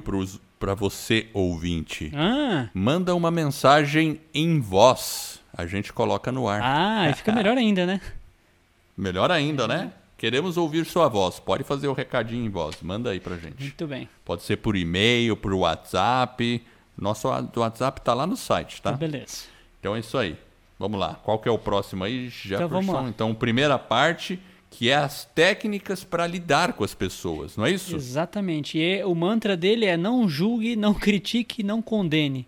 para 0.59 0.73
você, 0.73 1.27
ouvinte. 1.33 2.11
Ah. 2.15 2.69
Manda 2.73 3.13
uma 3.13 3.29
mensagem 3.29 4.21
em 4.33 4.61
voz. 4.61 5.41
A 5.55 5.65
gente 5.65 5.91
coloca 5.91 6.31
no 6.31 6.47
ar. 6.47 6.61
Ah, 6.63 7.09
e 7.09 7.13
fica 7.13 7.33
melhor 7.33 7.57
ainda, 7.57 7.85
né? 7.85 7.99
Melhor 8.95 9.31
ainda, 9.31 9.67
né? 9.67 9.91
Queremos 10.15 10.55
ouvir 10.55 10.85
sua 10.85 11.09
voz. 11.09 11.39
Pode 11.39 11.63
fazer 11.63 11.87
o 11.87 11.93
recadinho 11.93 12.45
em 12.45 12.49
voz. 12.49 12.77
Manda 12.81 13.09
aí 13.09 13.19
pra 13.19 13.35
gente. 13.37 13.59
Muito 13.59 13.87
bem. 13.87 14.07
Pode 14.23 14.43
ser 14.43 14.57
por 14.57 14.77
e-mail, 14.77 15.35
por 15.35 15.51
WhatsApp. 15.51 16.61
Nosso 16.97 17.27
WhatsApp 17.27 18.01
tá 18.01 18.13
lá 18.13 18.27
no 18.27 18.37
site, 18.37 18.81
tá? 18.81 18.91
Beleza. 18.93 19.45
Então 19.79 19.95
é 19.95 19.99
isso 19.99 20.17
aí. 20.17 20.37
Vamos 20.77 20.99
lá. 20.99 21.15
Qual 21.23 21.39
que 21.39 21.47
é 21.47 21.51
o 21.51 21.57
próximo 21.57 22.03
aí, 22.03 22.29
Jefferson? 22.29 22.81
Então, 22.81 23.09
então 23.09 23.35
primeira 23.35 23.77
parte, 23.79 24.39
que 24.69 24.89
é 24.89 24.95
as 24.95 25.25
técnicas 25.25 26.03
para 26.03 26.25
lidar 26.25 26.73
com 26.73 26.83
as 26.83 26.93
pessoas, 26.93 27.55
não 27.55 27.65
é 27.65 27.71
isso? 27.71 27.95
Exatamente. 27.95 28.77
E 28.77 29.03
o 29.03 29.13
mantra 29.13 29.55
dele 29.55 29.85
é 29.85 29.95
não 29.95 30.27
julgue, 30.27 30.75
não 30.75 30.93
critique, 30.93 31.63
não 31.63 31.81
condene. 31.81 32.47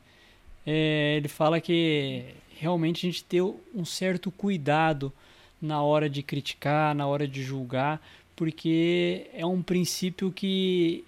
É, 0.66 1.16
ele 1.18 1.28
fala 1.28 1.62
que 1.62 2.26
realmente 2.58 3.06
a 3.06 3.12
gente 3.12 3.24
ter 3.24 3.42
um 3.42 3.86
certo 3.86 4.32
cuidado 4.32 5.14
na 5.62 5.82
hora 5.82 6.10
de 6.10 6.24
criticar, 6.24 6.96
na 6.96 7.06
hora 7.06 7.28
de 7.28 7.44
julgar, 7.44 8.02
porque 8.36 9.28
é 9.34 9.46
um 9.46 9.62
princípio 9.62 10.32
que 10.32 11.06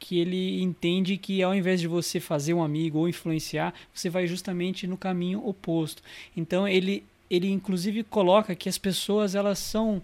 que 0.00 0.18
ele 0.18 0.60
entende 0.62 1.16
que 1.18 1.42
ao 1.42 1.54
invés 1.54 1.80
de 1.80 1.86
você 1.86 2.18
fazer 2.18 2.54
um 2.54 2.64
amigo 2.64 2.98
ou 2.98 3.08
influenciar, 3.08 3.72
você 3.94 4.08
vai 4.08 4.26
justamente 4.26 4.86
no 4.86 4.96
caminho 4.96 5.46
oposto. 5.46 6.02
Então 6.36 6.66
ele 6.66 7.04
ele 7.30 7.48
inclusive 7.48 8.02
coloca 8.02 8.56
que 8.56 8.68
as 8.68 8.76
pessoas 8.76 9.36
elas 9.36 9.60
são 9.60 10.02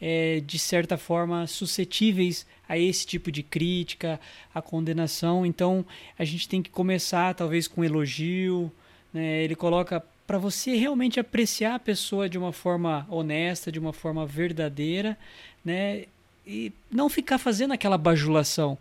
é, 0.00 0.40
de 0.46 0.58
certa 0.60 0.96
forma 0.96 1.44
suscetíveis 1.48 2.46
a 2.68 2.78
esse 2.78 3.04
tipo 3.04 3.32
de 3.32 3.42
crítica, 3.42 4.20
a 4.54 4.62
condenação. 4.62 5.44
Então 5.44 5.84
a 6.16 6.24
gente 6.24 6.48
tem 6.48 6.62
que 6.62 6.70
começar 6.70 7.34
talvez 7.34 7.66
com 7.66 7.82
elogio. 7.82 8.70
Né? 9.12 9.42
Ele 9.42 9.56
coloca 9.56 10.04
para 10.26 10.38
você 10.38 10.76
realmente 10.76 11.18
apreciar 11.18 11.74
a 11.74 11.78
pessoa 11.80 12.28
de 12.28 12.36
uma 12.36 12.52
forma 12.52 13.06
honesta, 13.10 13.72
de 13.72 13.78
uma 13.78 13.94
forma 13.94 14.26
verdadeira, 14.26 15.18
né? 15.64 16.04
E 16.46 16.70
não 16.90 17.08
ficar 17.08 17.38
fazendo 17.38 17.72
aquela 17.72 17.96
bajulação. 17.96 18.76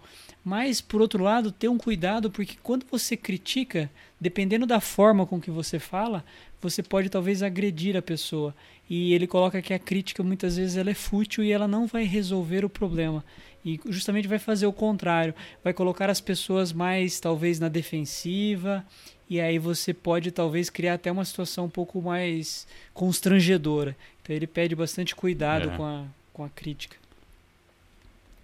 Mas, 0.48 0.80
por 0.80 1.02
outro 1.02 1.22
lado, 1.22 1.52
ter 1.52 1.68
um 1.68 1.78
cuidado, 1.78 2.32
porque 2.32 2.56
quando 2.64 2.86
você 2.90 3.18
critica, 3.18 3.92
dependendo 4.18 4.66
da 4.66 4.80
forma 4.80 5.26
com 5.26 5.42
que 5.42 5.52
você 5.52 5.78
fala, 5.78 6.24
você 6.62 6.82
pode 6.82 7.10
talvez 7.10 7.44
agredir 7.44 7.98
a 7.98 8.02
pessoa. 8.02 8.56
E 8.90 9.14
ele 9.14 9.28
coloca 9.28 9.62
que 9.62 9.74
a 9.74 9.80
crítica 9.80 10.24
muitas 10.24 10.56
vezes 10.56 10.78
ela 10.78 10.90
é 10.90 10.94
fútil 10.94 11.44
e 11.44 11.52
ela 11.52 11.68
não 11.68 11.86
vai 11.86 12.06
resolver 12.06 12.64
o 12.64 12.70
problema. 12.70 13.26
E 13.66 13.78
justamente 13.90 14.26
vai 14.26 14.40
fazer 14.40 14.66
o 14.66 14.72
contrário, 14.72 15.36
vai 15.62 15.74
colocar 15.74 16.10
as 16.10 16.22
pessoas 16.22 16.72
mais 16.72 17.20
talvez 17.20 17.60
na 17.60 17.68
defensiva 17.68 18.86
e 19.30 19.42
aí 19.42 19.60
você 19.60 19.94
pode 19.94 20.32
talvez 20.32 20.70
criar 20.70 20.94
até 20.94 21.12
uma 21.12 21.26
situação 21.26 21.66
um 21.66 21.70
pouco 21.70 22.02
mais 22.02 22.66
constrangedora. 22.94 23.98
Então 24.22 24.34
ele 24.34 24.48
pede 24.48 24.78
bastante 24.78 25.14
cuidado 25.14 25.72
é. 25.72 25.76
com, 25.76 25.84
a, 25.84 26.06
com 26.32 26.46
a 26.46 26.50
crítica. 26.50 26.96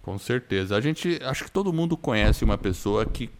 Com 0.04 0.18
certeza. 0.18 0.76
A 0.76 0.80
gente 0.82 1.18
acho 1.22 1.44
que 1.44 1.50
todo 1.50 1.72
mundo 1.72 1.96
conhece 1.96 2.44
uma 2.44 2.58
pessoa 2.58 3.06
que 3.06 3.30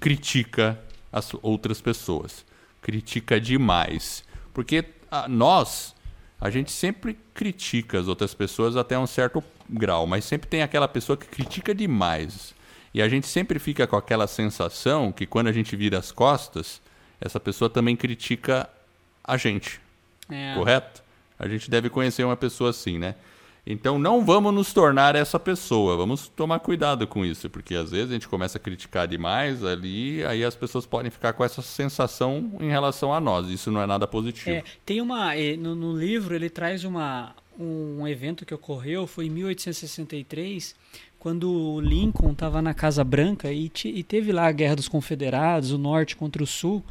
critica 0.00 0.80
as 1.12 1.32
outras 1.42 1.82
pessoas. 1.82 2.46
Critica 2.80 3.38
demais. 3.38 4.24
Porque 4.54 4.86
a, 5.10 5.28
nós, 5.28 5.94
a 6.40 6.48
gente 6.48 6.72
sempre 6.72 7.18
critica 7.34 8.00
as 8.00 8.08
outras 8.08 8.32
pessoas 8.32 8.74
até 8.74 8.98
um 8.98 9.06
certo 9.06 9.44
grau, 9.68 10.06
mas 10.06 10.24
sempre 10.24 10.48
tem 10.48 10.62
aquela 10.62 10.88
pessoa 10.88 11.16
que 11.16 11.26
critica 11.26 11.74
demais. 11.74 12.54
E 12.94 13.02
a 13.02 13.08
gente 13.08 13.26
sempre 13.26 13.58
fica 13.58 13.86
com 13.86 13.96
aquela 13.96 14.26
sensação 14.26 15.12
que 15.12 15.26
quando 15.26 15.48
a 15.48 15.52
gente 15.52 15.76
vira 15.76 15.98
as 15.98 16.10
costas, 16.10 16.80
essa 17.20 17.38
pessoa 17.38 17.68
também 17.68 17.96
critica 17.96 18.68
a 19.22 19.36
gente. 19.36 19.78
É. 20.30 20.54
Correto? 20.54 21.02
A 21.38 21.46
gente 21.46 21.68
deve 21.70 21.90
conhecer 21.90 22.24
uma 22.24 22.36
pessoa 22.36 22.70
assim, 22.70 22.98
né? 22.98 23.14
Então 23.66 23.98
não 23.98 24.24
vamos 24.24 24.52
nos 24.52 24.72
tornar 24.72 25.16
essa 25.16 25.40
pessoa, 25.40 25.96
vamos 25.96 26.28
tomar 26.28 26.58
cuidado 26.60 27.06
com 27.06 27.24
isso, 27.24 27.48
porque 27.48 27.74
às 27.74 27.90
vezes 27.90 28.10
a 28.10 28.12
gente 28.12 28.28
começa 28.28 28.58
a 28.58 28.60
criticar 28.60 29.08
demais 29.08 29.64
ali, 29.64 30.22
aí 30.24 30.44
as 30.44 30.54
pessoas 30.54 30.84
podem 30.84 31.10
ficar 31.10 31.32
com 31.32 31.42
essa 31.42 31.62
sensação 31.62 32.52
em 32.60 32.68
relação 32.68 33.12
a 33.12 33.20
nós. 33.20 33.48
Isso 33.48 33.70
não 33.70 33.80
é 33.80 33.86
nada 33.86 34.06
positivo. 34.06 34.50
É, 34.50 34.64
tem 34.84 35.00
uma 35.00 35.34
eh, 35.34 35.56
no, 35.56 35.74
no, 35.74 35.96
livro 35.96 36.34
ele 36.34 36.50
traz 36.50 36.84
uma 36.84 37.34
um 37.58 38.06
evento 38.06 38.44
que 38.44 38.52
ocorreu 38.52 39.06
foi 39.06 39.26
em 39.26 39.30
1863 39.30 40.74
quando 41.24 41.50
o 41.50 41.80
Lincoln 41.80 42.32
estava 42.32 42.60
na 42.60 42.74
Casa 42.74 43.02
Branca 43.02 43.50
e, 43.50 43.72
e, 43.86 44.02
teve 44.02 44.30
lá 44.30 44.46
a 44.46 44.52
Guerra 44.52 44.76
dos 44.76 44.88
Confederados, 44.88 45.70
o 45.70 45.78
Norte 45.78 46.16
contra 46.16 46.42
o 46.42 46.46
Sul, 46.46 46.84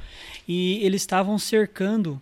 e 0.48 0.84
eles 0.84 1.04
estavam 1.04 1.38
cercando, 1.38 2.20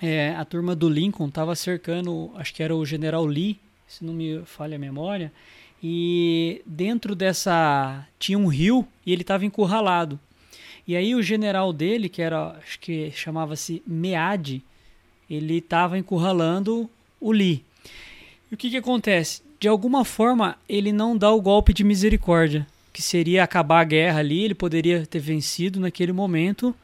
é, 0.00 0.34
a 0.36 0.44
turma 0.44 0.74
do 0.74 0.88
Lincoln 0.88 1.28
estava 1.28 1.54
cercando, 1.54 2.30
acho 2.36 2.54
que 2.54 2.62
era 2.62 2.74
o 2.74 2.84
General 2.84 3.24
Lee, 3.24 3.58
se 3.86 4.04
não 4.04 4.12
me 4.12 4.42
falha 4.44 4.76
a 4.76 4.78
memória, 4.78 5.32
e 5.82 6.62
dentro 6.64 7.14
dessa 7.14 8.06
tinha 8.18 8.38
um 8.38 8.46
rio 8.46 8.86
e 9.04 9.12
ele 9.12 9.22
estava 9.22 9.44
encurralado. 9.44 10.18
E 10.86 10.96
aí 10.96 11.14
o 11.14 11.22
general 11.22 11.72
dele, 11.72 12.08
que 12.08 12.20
era, 12.20 12.56
acho 12.58 12.78
que 12.80 13.10
chamava-se 13.12 13.82
Meade, 13.86 14.62
ele 15.28 15.58
estava 15.58 15.96
encurralando 15.96 16.90
o 17.20 17.30
Lee. 17.32 17.64
E 18.50 18.54
o 18.54 18.56
que, 18.56 18.70
que 18.70 18.76
acontece? 18.76 19.42
de 19.60 19.68
alguma 19.68 20.06
forma 20.06 20.56
ele 20.66 20.90
não 20.90 21.14
dá 21.16 21.30
o 21.30 21.40
golpe 21.40 21.74
de 21.74 21.84
misericórdia, 21.84 22.66
que 22.92 23.02
seria 23.02 23.44
acabar 23.44 23.80
a 23.80 23.84
guerra 23.84 24.20
ali, 24.20 24.42
ele 24.42 24.54
poderia 24.54 25.06
ter 25.06 25.20
vencido 25.20 25.78
naquele 25.78 26.12
momento. 26.12 26.74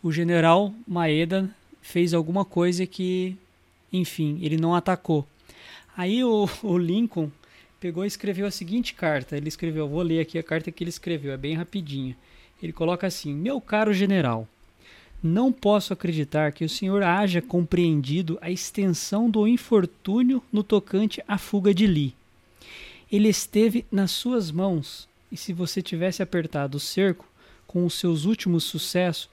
O 0.00 0.12
general 0.12 0.72
Maeda 0.86 1.50
fez 1.88 2.12
alguma 2.12 2.44
coisa 2.44 2.84
que, 2.84 3.34
enfim, 3.90 4.38
ele 4.42 4.58
não 4.58 4.74
atacou. 4.74 5.26
Aí 5.96 6.22
o, 6.22 6.46
o 6.62 6.76
Lincoln 6.76 7.30
pegou 7.80 8.04
e 8.04 8.08
escreveu 8.08 8.46
a 8.46 8.50
seguinte 8.50 8.92
carta. 8.92 9.36
Ele 9.36 9.48
escreveu, 9.48 9.88
vou 9.88 10.02
ler 10.02 10.20
aqui 10.20 10.38
a 10.38 10.42
carta 10.42 10.70
que 10.70 10.84
ele 10.84 10.90
escreveu, 10.90 11.32
é 11.32 11.36
bem 11.38 11.54
rapidinha. 11.54 12.14
Ele 12.62 12.74
coloca 12.74 13.06
assim: 13.06 13.34
Meu 13.34 13.58
caro 13.58 13.94
general, 13.94 14.46
não 15.22 15.50
posso 15.50 15.94
acreditar 15.94 16.52
que 16.52 16.64
o 16.64 16.68
senhor 16.68 17.02
haja 17.02 17.40
compreendido 17.40 18.38
a 18.42 18.50
extensão 18.50 19.30
do 19.30 19.48
infortúnio 19.48 20.42
no 20.52 20.62
tocante 20.62 21.22
à 21.26 21.38
fuga 21.38 21.72
de 21.72 21.86
Lee. 21.86 22.14
Ele 23.10 23.28
esteve 23.28 23.86
nas 23.90 24.10
suas 24.10 24.50
mãos, 24.50 25.08
e 25.32 25.38
se 25.38 25.54
você 25.54 25.80
tivesse 25.80 26.22
apertado 26.22 26.76
o 26.76 26.80
cerco 26.80 27.26
com 27.66 27.86
os 27.86 27.94
seus 27.94 28.26
últimos 28.26 28.64
sucessos, 28.64 29.30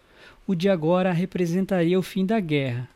o 0.48 0.56
de 0.56 0.70
agora 0.70 1.12
representaria 1.12 1.98
o 1.98 2.04
fim 2.04 2.26
da 2.26 2.40
guerra. 2.40 2.90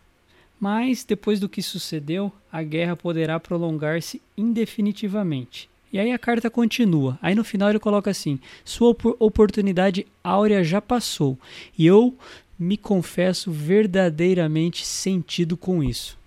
Mas, 0.60 1.03
depois 1.03 1.39
do 1.39 1.48
que 1.48 1.62
sucedeu, 1.62 2.32
a 2.51 2.62
guerra 2.62 2.96
poderá 2.96 3.39
prolongar-se 3.39 4.22
indefinitivamente. 4.38 5.70
E 5.91 5.98
aí 5.98 6.12
a 6.12 6.20
carta 6.20 6.50
continua. 6.50 7.18
Aí 7.22 7.34
no 7.34 7.44
final 7.44 7.70
ele 7.70 7.79
coloca 7.79 8.12
assim: 8.12 8.39
Sua 8.63 8.96
oportunidade 9.20 10.06
áurea 10.24 10.63
já 10.63 10.82
passou, 10.82 11.38
e 11.77 11.86
eu 11.86 12.15
me 12.58 12.77
confesso 12.77 13.51
verdadeiramente 13.51 14.86
sentido 14.86 15.56
com 15.56 15.82
isso. 15.82 16.18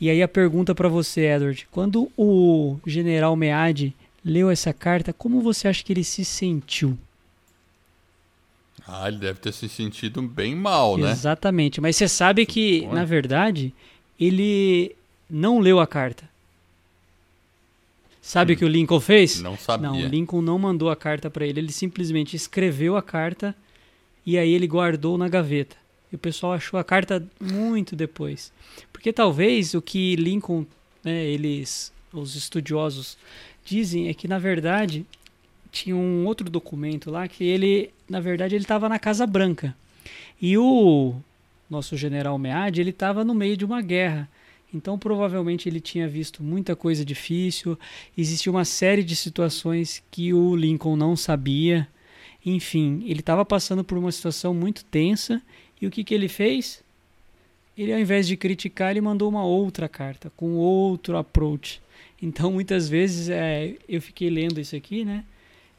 E 0.00 0.08
aí 0.08 0.22
a 0.22 0.28
pergunta 0.28 0.74
para 0.74 0.88
você, 0.88 1.22
Edward, 1.22 1.66
quando 1.72 2.08
o 2.16 2.78
general 2.86 3.34
Meade 3.34 3.94
leu 4.24 4.48
essa 4.48 4.72
carta, 4.72 5.12
como 5.12 5.40
você 5.40 5.66
acha 5.66 5.82
que 5.82 5.92
ele 5.92 6.04
se 6.04 6.24
sentiu? 6.24 6.96
Ah, 8.90 9.06
ele 9.06 9.18
deve 9.18 9.38
ter 9.38 9.52
se 9.52 9.68
sentido 9.68 10.22
bem 10.22 10.56
mal, 10.56 10.96
né? 10.96 11.10
Exatamente, 11.10 11.78
mas 11.78 11.94
você 11.94 12.08
sabe 12.08 12.46
que, 12.46 12.86
na 12.86 13.04
verdade, 13.04 13.74
ele 14.18 14.96
não 15.28 15.58
leu 15.58 15.78
a 15.78 15.86
carta. 15.86 16.26
Sabe 18.22 18.52
o 18.52 18.56
hum, 18.56 18.58
que 18.58 18.64
o 18.64 18.68
Lincoln 18.68 18.98
fez? 18.98 19.42
Não 19.42 19.58
sabia. 19.58 19.90
Não, 19.90 19.98
o 19.98 20.06
Lincoln 20.06 20.40
não 20.40 20.58
mandou 20.58 20.88
a 20.88 20.96
carta 20.96 21.28
para 21.28 21.46
ele, 21.46 21.60
ele 21.60 21.72
simplesmente 21.72 22.34
escreveu 22.34 22.96
a 22.96 23.02
carta 23.02 23.54
e 24.24 24.38
aí 24.38 24.52
ele 24.52 24.66
guardou 24.66 25.18
na 25.18 25.28
gaveta. 25.28 25.76
E 26.10 26.16
o 26.16 26.18
pessoal 26.18 26.54
achou 26.54 26.80
a 26.80 26.84
carta 26.84 27.22
muito 27.38 27.94
depois. 27.94 28.50
Porque 28.90 29.12
talvez 29.12 29.74
o 29.74 29.82
que 29.82 30.16
Lincoln, 30.16 30.64
né, 31.04 31.26
eles, 31.26 31.92
os 32.10 32.34
estudiosos, 32.34 33.18
dizem 33.64 34.08
é 34.08 34.14
que 34.14 34.26
na 34.26 34.38
verdade 34.38 35.04
tinha 35.84 35.96
um 35.96 36.26
outro 36.26 36.50
documento 36.50 37.10
lá 37.10 37.28
que 37.28 37.44
ele, 37.44 37.90
na 38.08 38.20
verdade, 38.20 38.54
ele 38.54 38.64
estava 38.64 38.88
na 38.88 38.98
Casa 38.98 39.26
Branca. 39.26 39.76
E 40.40 40.56
o 40.58 41.14
nosso 41.70 41.96
general 41.96 42.38
Meade, 42.38 42.80
ele 42.80 42.90
estava 42.90 43.24
no 43.24 43.34
meio 43.34 43.56
de 43.56 43.64
uma 43.64 43.80
guerra. 43.80 44.28
Então, 44.72 44.98
provavelmente, 44.98 45.68
ele 45.68 45.80
tinha 45.80 46.08
visto 46.08 46.42
muita 46.42 46.74
coisa 46.74 47.04
difícil. 47.04 47.78
Existia 48.16 48.50
uma 48.50 48.64
série 48.64 49.02
de 49.02 49.14
situações 49.16 50.02
que 50.10 50.32
o 50.32 50.56
Lincoln 50.56 50.96
não 50.96 51.16
sabia. 51.16 51.88
Enfim, 52.44 53.04
ele 53.06 53.20
estava 53.20 53.44
passando 53.44 53.84
por 53.84 53.96
uma 53.96 54.12
situação 54.12 54.52
muito 54.52 54.84
tensa 54.84 55.40
e 55.80 55.86
o 55.86 55.90
que, 55.90 56.04
que 56.04 56.14
ele 56.14 56.28
fez? 56.28 56.82
Ele, 57.76 57.92
ao 57.92 57.98
invés 57.98 58.26
de 58.26 58.36
criticar, 58.36 58.90
ele 58.90 59.00
mandou 59.00 59.28
uma 59.28 59.44
outra 59.44 59.88
carta, 59.88 60.30
com 60.36 60.56
outro 60.56 61.16
approach. 61.16 61.80
Então, 62.20 62.50
muitas 62.50 62.88
vezes, 62.88 63.28
é, 63.28 63.74
eu 63.88 64.02
fiquei 64.02 64.28
lendo 64.28 64.60
isso 64.60 64.74
aqui, 64.74 65.04
né? 65.04 65.24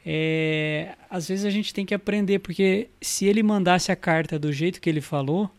É, 0.05 0.95
às 1.09 1.27
vezes 1.27 1.45
a 1.45 1.49
gente 1.49 1.73
tem 1.73 1.85
que 1.85 1.93
aprender, 1.93 2.39
porque 2.39 2.87
se 3.01 3.25
ele 3.25 3.43
mandasse 3.43 3.91
a 3.91 3.95
carta 3.95 4.39
do 4.39 4.51
jeito 4.51 4.79
que 4.79 4.89
ele 4.89 5.01
falou, 5.01 5.49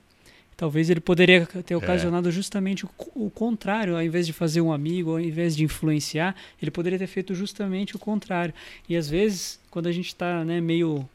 talvez 0.57 0.91
ele 0.91 1.01
poderia 1.01 1.47
ter 1.47 1.75
é. 1.75 1.77
ocasionado 1.77 2.29
é. 2.29 2.33
justamente 2.33 2.85
o, 2.85 2.91
o, 3.15 3.31
contrário, 3.31 3.95
ao 3.95 4.03
invés 4.03 4.27
de 4.27 4.33
fazer 4.33 4.61
um 4.61 4.73
amigo, 4.73 5.13
ao 5.13 5.21
invés 5.21 5.57
de 5.57 5.65
influenciar, 5.65 6.35
ele 6.61 6.71
poderia 6.71 6.99
ter 6.99 7.07
feito 7.07 7.35
justamente 7.35 7.97
o 7.97 7.99
contrário. 7.99 8.53
E 8.89 8.97
às 8.97 9.09
vezes, 9.09 9.59
quando 9.71 9.87
a 9.87 9.93
gente 9.93 10.09
está 10.09 10.45
né, 10.45 10.61
meio 10.61 11.09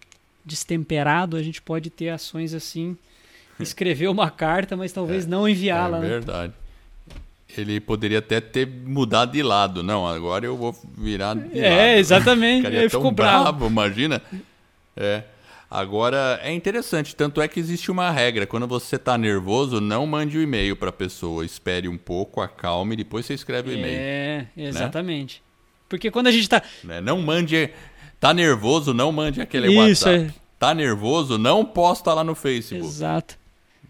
destemperado, 0.44 1.38
a 1.38 1.44
gente 1.44 1.62
pode 1.62 1.90
ter 1.90 2.10
ações 2.10 2.54
assim 2.54 2.98
escrever 3.60 4.08
uma 4.08 4.30
carta, 4.30 4.76
mas 4.76 4.92
talvez 4.92 5.26
é, 5.26 5.28
não 5.28 5.48
enviá-la. 5.48 5.98
É 5.98 6.02
né? 6.02 6.08
verdade. 6.08 6.54
Né? 6.54 6.65
Ele 7.62 7.80
poderia 7.80 8.20
até 8.20 8.40
ter 8.40 8.68
mudado 8.68 9.32
de 9.32 9.44
lado. 9.44 9.84
Não, 9.84 10.08
agora 10.08 10.46
eu 10.46 10.56
vou 10.56 10.76
virar 10.98 11.36
de 11.36 11.60
é, 11.60 11.70
lado. 11.70 11.80
É, 11.80 12.00
exatamente. 12.00 12.68
Ele 12.68 12.90
ficou 12.90 13.12
bravo, 13.12 13.44
bravo, 13.44 13.68
imagina. 13.68 14.22
É. 14.96 15.24
Agora, 15.70 16.40
é 16.42 16.54
interessante, 16.54 17.16
tanto 17.16 17.42
é 17.42 17.48
que 17.48 17.60
existe 17.60 17.92
uma 17.92 18.10
regra. 18.12 18.46
Quando 18.46 18.68
você 18.68 18.96
está 18.96 19.18
nervoso, 19.18 19.82
não 19.82 20.06
mande 20.06 20.38
o 20.38 20.40
um 20.40 20.44
e-mail 20.44 20.76
para 20.76 20.90
a 20.90 20.94
pessoa. 20.94 21.44
Espere 21.44 21.88
um 21.88 21.98
pouco, 21.98 22.40
acalme, 22.40 22.94
e 22.94 22.98
depois 22.98 23.26
você 23.26 23.34
escreve 23.34 23.72
o 23.72 23.74
e-mail. 23.74 23.98
É, 23.98 24.48
exatamente. 24.56 25.38
Né? 25.38 25.42
Porque 25.90 26.12
quando 26.12 26.28
a 26.28 26.32
gente 26.32 26.44
está... 26.44 26.62
Né? 26.84 27.02
Não 27.02 27.22
mande... 27.22 27.72
Tá 28.20 28.34
nervoso, 28.34 28.94
não 28.94 29.12
mande 29.12 29.42
aquele 29.42 29.68
Isso, 29.68 30.08
WhatsApp. 30.08 30.34
É. 30.34 30.34
Tá 30.58 30.74
nervoso, 30.74 31.38
não 31.38 31.66
posta 31.66 32.14
lá 32.14 32.24
no 32.24 32.34
Facebook. 32.34 32.88
Exato. 32.88 33.38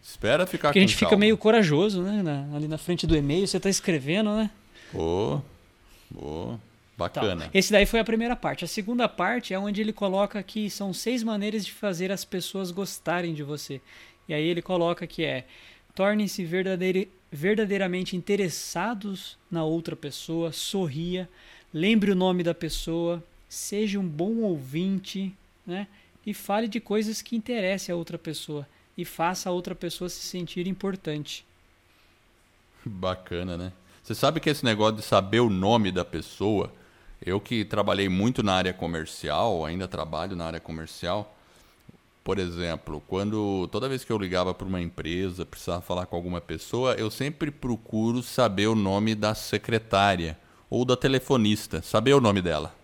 Espera 0.06 0.46
ficar 0.46 0.68
Porque 0.68 0.78
a 0.78 0.82
gente 0.84 0.96
calma. 0.96 1.10
fica 1.10 1.20
meio 1.20 1.36
corajoso, 1.36 2.04
né? 2.04 2.22
Na, 2.22 2.56
ali 2.56 2.68
na 2.68 2.78
frente 2.78 3.08
do 3.08 3.18
e-mail, 3.18 3.48
você 3.48 3.58
está 3.58 3.70
escrevendo, 3.70 4.36
né? 4.36 4.52
Pô, 4.92 5.42
pô, 6.14 6.60
bacana. 6.96 7.46
Então, 7.46 7.50
esse 7.52 7.72
daí 7.72 7.88
foi 7.88 8.00
a 8.00 8.04
primeira 8.04 8.36
parte. 8.36 8.64
A 8.64 8.68
segunda 8.68 9.10
parte 9.10 9.52
é 9.52 9.58
onde 9.58 9.82
ele 9.82 9.92
coloca 9.92 10.42
que 10.44 10.70
são 10.70 10.94
seis 10.94 11.24
maneiras 11.24 11.66
de 11.66 11.72
fazer 11.72 12.12
as 12.12 12.24
pessoas 12.24 12.70
gostarem 12.70 13.34
de 13.34 13.42
você. 13.42 13.82
E 14.30 14.34
aí 14.36 14.46
ele 14.48 14.62
coloca 14.62 15.08
que 15.08 15.24
é 15.24 15.44
tornem-se 15.96 16.46
verdadeir, 16.46 17.08
verdadeiramente 17.32 18.16
interessados 18.16 19.40
na 19.50 19.64
outra 19.64 19.96
pessoa, 19.96 20.52
sorria, 20.52 21.28
lembre 21.74 22.12
o 22.12 22.16
nome 22.16 22.44
da 22.44 22.54
pessoa, 22.54 23.24
seja 23.50 24.00
um 24.00 24.08
bom 24.08 24.42
ouvinte, 24.42 25.34
né? 25.66 25.88
E 26.24 26.32
fale 26.32 26.68
de 26.68 26.80
coisas 26.80 27.24
que 27.24 27.36
interessem 27.36 27.92
a 27.92 27.96
outra 27.96 28.20
pessoa 28.20 28.68
e 28.98 29.04
faça 29.04 29.50
a 29.50 29.52
outra 29.52 29.76
pessoa 29.76 30.10
se 30.10 30.22
sentir 30.22 30.68
importante. 30.68 31.46
Bacana, 32.86 33.58
né? 33.58 33.74
Você 34.04 34.14
sabe 34.14 34.40
que 34.40 34.50
esse 34.50 34.64
negócio 34.64 34.98
de 34.98 35.02
saber 35.02 35.40
o 35.40 35.50
nome 35.50 35.92
da 35.92 36.06
pessoa 36.06 36.72
Eu 37.22 37.40
que 37.40 37.66
trabalhei 37.66 38.10
muito 38.10 38.44
na 38.44 38.54
área 38.54 38.74
comercial, 38.74 39.66
ainda 39.66 39.88
trabalho 39.88 40.36
na 40.36 40.46
área 40.46 40.60
comercial. 40.60 41.36
Por 42.24 42.38
exemplo, 42.40 43.02
quando 43.08 43.68
toda 43.72 43.90
vez 43.90 44.04
que 44.04 44.12
eu 44.12 44.18
ligava 44.18 44.54
para 44.54 44.68
uma 44.68 44.82
empresa, 44.82 45.46
precisava 45.46 45.82
falar 45.82 46.06
com 46.06 46.16
alguma 46.16 46.42
pessoa, 46.42 46.94
eu 46.96 47.10
sempre 47.10 47.52
procuro 47.52 48.22
saber 48.22 48.68
o 48.68 48.76
nome 48.76 49.16
da 49.16 49.34
secretária 49.34 50.38
ou 50.70 50.84
da 50.84 50.96
telefonista, 50.96 51.82
saber 51.82 52.14
o 52.14 52.22
nome 52.22 52.42
dela. 52.42 52.76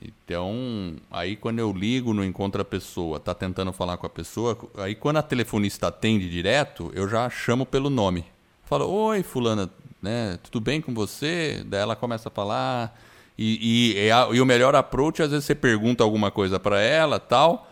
Então, 0.00 0.96
aí 1.10 1.36
quando 1.36 1.58
eu 1.58 1.72
ligo, 1.72 2.14
não 2.14 2.24
encontro 2.24 2.62
a 2.62 2.64
pessoa, 2.64 3.20
tá 3.20 3.34
tentando 3.34 3.72
falar 3.72 3.96
com 3.96 4.06
a 4.06 4.10
pessoa, 4.10 4.58
aí 4.76 4.94
quando 4.94 5.18
a 5.18 5.22
telefonista 5.22 5.88
atende 5.88 6.28
direto, 6.28 6.90
eu 6.94 7.08
já 7.08 7.28
chamo 7.28 7.66
pelo 7.66 7.90
nome. 7.90 8.24
Falo, 8.64 8.88
oi 8.88 9.22
fulana, 9.22 9.70
né, 10.00 10.38
tudo 10.42 10.60
bem 10.60 10.80
com 10.80 10.94
você? 10.94 11.62
Daí 11.66 11.80
ela 11.80 11.94
começa 11.94 12.28
a 12.28 12.32
falar, 12.32 12.98
e, 13.36 13.94
e, 13.94 14.06
e, 14.06 14.10
a, 14.10 14.28
e 14.32 14.40
o 14.40 14.46
melhor 14.46 14.74
approach, 14.74 15.22
às 15.22 15.30
vezes 15.30 15.44
você 15.44 15.54
pergunta 15.54 16.02
alguma 16.02 16.30
coisa 16.30 16.58
para 16.58 16.80
ela, 16.80 17.20
tal, 17.20 17.70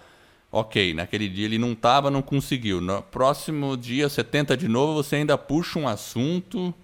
ok, 0.52 0.94
naquele 0.94 1.28
dia 1.28 1.46
ele 1.46 1.58
não 1.58 1.74
tava, 1.74 2.10
não 2.10 2.22
conseguiu. 2.22 2.80
No 2.80 3.02
próximo 3.02 3.76
dia, 3.76 4.08
você 4.08 4.22
tenta 4.22 4.56
de 4.56 4.68
novo, 4.68 5.02
você 5.02 5.16
ainda 5.16 5.38
puxa 5.38 5.78
um 5.78 5.88
assunto, 5.88 6.74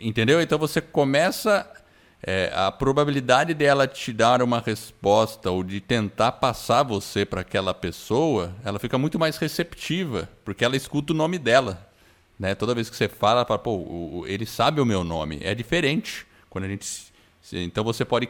entendeu? 0.00 0.40
Então 0.40 0.58
você 0.58 0.80
começa 0.80 1.68
é, 2.26 2.50
a 2.52 2.72
probabilidade 2.72 3.54
dela 3.54 3.86
te 3.86 4.12
dar 4.12 4.42
uma 4.42 4.58
resposta 4.58 5.48
ou 5.48 5.62
de 5.62 5.80
tentar 5.80 6.32
passar 6.32 6.82
você 6.82 7.24
para 7.24 7.42
aquela 7.42 7.72
pessoa, 7.72 8.52
ela 8.64 8.80
fica 8.80 8.98
muito 8.98 9.16
mais 9.16 9.36
receptiva, 9.36 10.28
porque 10.44 10.64
ela 10.64 10.74
escuta 10.74 11.12
o 11.12 11.16
nome 11.16 11.38
dela. 11.38 11.88
Né? 12.36 12.56
Toda 12.56 12.74
vez 12.74 12.90
que 12.90 12.96
você 12.96 13.08
fala, 13.08 13.44
fala, 13.44 13.60
pô, 13.60 13.76
o, 13.76 14.24
ele 14.26 14.44
sabe 14.44 14.80
o 14.80 14.84
meu 14.84 15.04
nome. 15.04 15.38
É 15.40 15.54
diferente. 15.54 16.26
quando 16.50 16.64
a 16.64 16.68
gente 16.68 16.84
Então 17.52 17.84
você 17.84 18.04
pode 18.04 18.28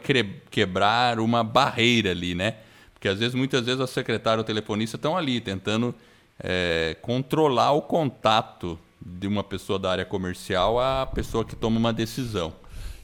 quebrar 0.51 1.19
uma 1.19 1.43
barreira 1.43 2.11
ali, 2.11 2.35
né? 2.35 2.57
Porque 2.93 3.07
às 3.07 3.17
vezes, 3.17 3.33
muitas 3.33 3.65
vezes, 3.65 3.81
a 3.81 3.87
secretária 3.87 4.39
ou 4.39 4.43
telefonista 4.43 4.95
estão 4.95 5.17
ali 5.17 5.41
tentando 5.41 5.93
é, 6.39 6.95
controlar 7.01 7.71
o 7.71 7.81
contato 7.81 8.77
de 9.01 9.27
uma 9.27 9.43
pessoa 9.43 9.79
da 9.79 9.91
área 9.91 10.05
comercial 10.05 10.79
à 10.79 11.05
pessoa 11.05 11.43
que 11.43 11.55
toma 11.55 11.77
uma 11.77 11.93
decisão. 11.93 12.53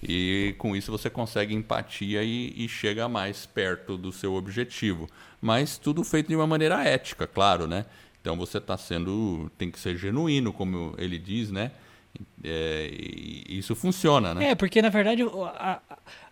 E 0.08 0.56
com 0.58 0.76
isso 0.76 0.92
você 0.92 1.10
consegue 1.10 1.54
empatia 1.54 2.24
e, 2.24 2.54
e, 2.56 2.68
chega 2.68 3.08
mais 3.08 3.46
perto 3.46 3.98
do 3.98 4.12
seu 4.12 4.34
objetivo. 4.34 5.10
Mas 5.42 5.78
tudo 5.78 6.04
feito 6.04 6.28
de 6.28 6.36
uma 6.36 6.48
maneira 6.48 6.84
ética, 6.84 7.26
claro, 7.26 7.68
né? 7.68 7.86
Então 8.22 8.38
você 8.38 8.58
está 8.58 8.78
sendo. 8.78 9.52
tem 9.58 9.70
que 9.70 9.80
ser 9.80 9.98
genuíno, 9.98 10.52
como 10.52 10.94
ele 10.98 11.18
diz, 11.18 11.52
né? 11.52 11.72
É, 12.44 12.90
isso 13.50 13.76
funciona, 13.76 14.34
né? 14.34 14.52
É, 14.52 14.56
porque 14.56 14.82
na 14.82 14.90
verdade 14.90 15.24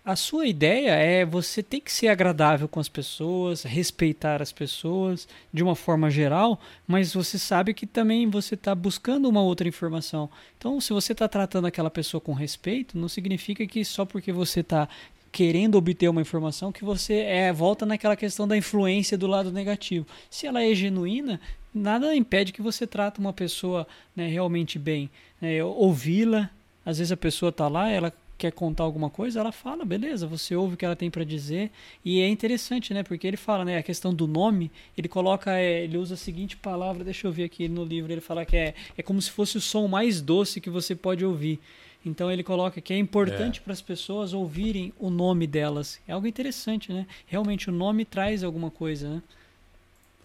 a 0.03 0.15
sua 0.15 0.47
ideia 0.47 0.91
é 0.91 1.23
você 1.23 1.61
tem 1.61 1.79
que 1.79 1.91
ser 1.91 2.07
agradável 2.07 2.67
com 2.67 2.79
as 2.79 2.89
pessoas, 2.89 3.61
respeitar 3.61 4.41
as 4.41 4.51
pessoas 4.51 5.27
de 5.53 5.61
uma 5.61 5.75
forma 5.75 6.09
geral, 6.09 6.59
mas 6.87 7.13
você 7.13 7.37
sabe 7.37 7.73
que 7.73 7.85
também 7.85 8.27
você 8.27 8.55
está 8.55 8.73
buscando 8.73 9.29
uma 9.29 9.41
outra 9.41 9.67
informação. 9.67 10.29
Então, 10.57 10.81
se 10.81 10.91
você 10.91 11.11
está 11.11 11.27
tratando 11.27 11.67
aquela 11.67 11.89
pessoa 11.91 12.19
com 12.19 12.33
respeito, 12.33 12.97
não 12.97 13.07
significa 13.07 13.65
que 13.67 13.85
só 13.85 14.03
porque 14.03 14.31
você 14.31 14.61
está 14.61 14.89
querendo 15.31 15.75
obter 15.75 16.09
uma 16.09 16.21
informação 16.21 16.71
que 16.71 16.83
você 16.83 17.19
é 17.19 17.53
volta 17.53 17.85
naquela 17.85 18.15
questão 18.15 18.47
da 18.47 18.57
influência 18.57 19.17
do 19.17 19.27
lado 19.27 19.51
negativo. 19.51 20.05
Se 20.29 20.47
ela 20.47 20.63
é 20.63 20.73
genuína, 20.73 21.39
nada 21.73 22.15
impede 22.15 22.51
que 22.51 22.61
você 22.61 22.85
trate 22.85 23.19
uma 23.19 23.31
pessoa 23.31 23.87
né, 24.15 24.27
realmente 24.27 24.77
bem. 24.77 25.09
Né, 25.39 25.63
Ouvi-la, 25.63 26.49
às 26.85 26.97
vezes 26.97 27.11
a 27.11 27.17
pessoa 27.17 27.49
está 27.49 27.67
lá, 27.67 27.89
ela 27.89 28.11
quer 28.41 28.51
contar 28.51 28.83
alguma 28.83 29.07
coisa, 29.07 29.39
ela 29.39 29.51
fala, 29.51 29.85
beleza, 29.85 30.25
você 30.25 30.55
ouve 30.55 30.73
o 30.73 30.77
que 30.77 30.83
ela 30.83 30.95
tem 30.95 31.11
para 31.11 31.23
dizer. 31.23 31.69
E 32.03 32.21
é 32.21 32.27
interessante, 32.27 32.91
né? 32.91 33.03
Porque 33.03 33.27
ele 33.27 33.37
fala, 33.37 33.63
né? 33.63 33.77
A 33.77 33.83
questão 33.83 34.11
do 34.11 34.25
nome, 34.25 34.71
ele 34.97 35.07
coloca, 35.07 35.51
é, 35.51 35.83
ele 35.83 35.95
usa 35.95 36.15
a 36.15 36.17
seguinte 36.17 36.57
palavra, 36.57 37.03
deixa 37.03 37.27
eu 37.27 37.31
ver 37.31 37.43
aqui 37.43 37.69
no 37.69 37.85
livro, 37.85 38.11
ele 38.11 38.19
fala 38.19 38.43
que 38.43 38.57
é, 38.57 38.73
é 38.97 39.03
como 39.03 39.21
se 39.21 39.29
fosse 39.29 39.57
o 39.57 39.61
som 39.61 39.87
mais 39.87 40.21
doce 40.21 40.59
que 40.59 40.71
você 40.71 40.95
pode 40.95 41.23
ouvir. 41.23 41.59
Então 42.03 42.31
ele 42.31 42.41
coloca 42.41 42.81
que 42.81 42.91
é 42.91 42.97
importante 42.97 43.59
é. 43.59 43.63
para 43.63 43.73
as 43.73 43.81
pessoas 43.81 44.33
ouvirem 44.33 44.91
o 44.97 45.11
nome 45.11 45.45
delas. 45.45 45.99
É 46.07 46.13
algo 46.13 46.25
interessante, 46.25 46.91
né? 46.91 47.05
Realmente 47.27 47.69
o 47.69 47.71
nome 47.71 48.05
traz 48.05 48.43
alguma 48.43 48.71
coisa, 48.71 49.07
né? 49.07 49.21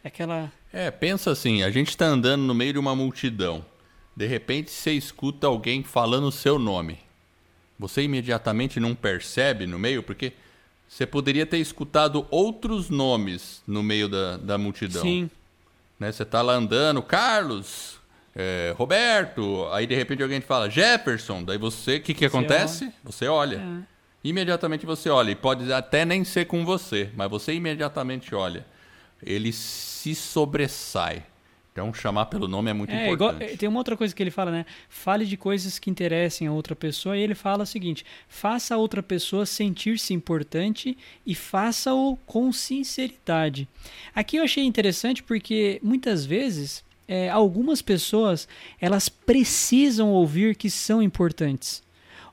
Aquela. 0.03 0.51
É, 0.73 0.91
pensa 0.91 1.31
assim, 1.31 1.63
a 1.63 1.71
gente 1.71 1.91
está 1.91 2.07
andando 2.07 2.45
no 2.45 2.55
meio 2.55 2.73
de 2.73 2.79
uma 2.79 2.97
multidão. 2.97 3.63
De 4.17 4.27
repente 4.27 4.71
você 4.71 4.93
escuta 4.93 5.47
alguém 5.47 5.83
falando 5.83 6.29
o 6.29 6.33
seu 6.33 6.59
nome 6.59 7.05
você 7.79 8.03
imediatamente 8.03 8.81
não 8.81 8.95
percebe 8.95 9.67
no 9.67 9.79
meio, 9.79 10.03
porque 10.03 10.33
você 10.89 11.07
poderia 11.07 11.45
ter 11.45 11.59
escutado 11.59 12.27
outros 12.31 12.89
nomes 12.89 13.63
no 13.67 13.83
meio 13.83 14.09
da, 14.09 14.37
da 14.37 14.59
multidão. 14.59 15.03
Sim. 15.03 15.31
Né? 15.99 16.13
Você 16.13 16.23
está 16.23 16.43
lá 16.43 16.55
andando, 16.55 17.03
Carlos, 17.03 17.99
é, 18.35 18.75
Roberto, 18.77 19.67
aí 19.73 19.87
de 19.87 19.95
repente 19.95 20.23
alguém 20.23 20.41
te 20.41 20.47
fala 20.47 20.71
Jefferson, 20.71 21.43
daí 21.43 21.59
você, 21.59 21.97
o 21.97 22.03
que, 22.03 22.15
que 22.15 22.27
acontece? 22.27 22.85
Olha. 22.85 22.95
Você 23.05 23.27
olha. 23.27 23.57
É. 23.57 23.97
Imediatamente 24.29 24.85
você 24.85 25.09
olha, 25.09 25.31
e 25.31 25.37
pode 25.37 25.73
até 25.73 26.05
nem 26.05 26.25
ser 26.25 26.47
com 26.47 26.65
você, 26.65 27.11
mas 27.15 27.31
você 27.31 27.53
imediatamente 27.53 28.35
olha. 28.35 28.67
Ele 29.23 29.53
se 29.53 30.15
sobressai. 30.15 31.25
Então, 31.77 31.93
chamar 31.93 32.25
pelo 32.27 32.49
nome 32.49 32.71
é 32.71 32.73
muito 32.73 32.91
é, 32.91 33.05
importante. 33.13 33.43
Igual, 33.43 33.59
tem 33.59 33.69
uma 33.69 33.79
outra 33.79 33.99
coisa 33.99 34.15
que 34.15 34.23
ele 34.23 34.31
fala, 34.31 34.51
né? 34.51 34.65
Fale 34.89 35.27
de 35.27 35.37
coisas 35.37 35.79
que 35.79 35.91
interessem 35.91 36.49
a 36.49 36.53
outra 36.53 36.75
pessoa. 36.75 37.19
E 37.19 37.21
ele 37.21 37.35
fala 37.35 37.65
o 37.65 37.67
seguinte: 37.67 38.03
faça 38.31 38.75
a 38.75 38.79
outra 38.79 39.03
pessoa 39.03 39.45
sentir-se 39.45 40.15
importante 40.15 40.97
e 41.27 41.35
faça-o 41.35 42.17
com 42.25 42.51
sinceridade. 42.51 43.69
Aqui 44.15 44.39
eu 44.39 44.45
achei 44.45 44.65
interessante 44.65 45.23
porque 45.23 45.79
muitas 45.83 46.25
vezes 46.25 46.83
é, 47.07 47.29
algumas 47.29 47.83
pessoas 47.83 48.49
elas 48.81 49.11
precisam 49.11 50.13
ouvir 50.13 50.57
que 50.57 50.71
são 50.71 51.03
importantes. 51.03 51.83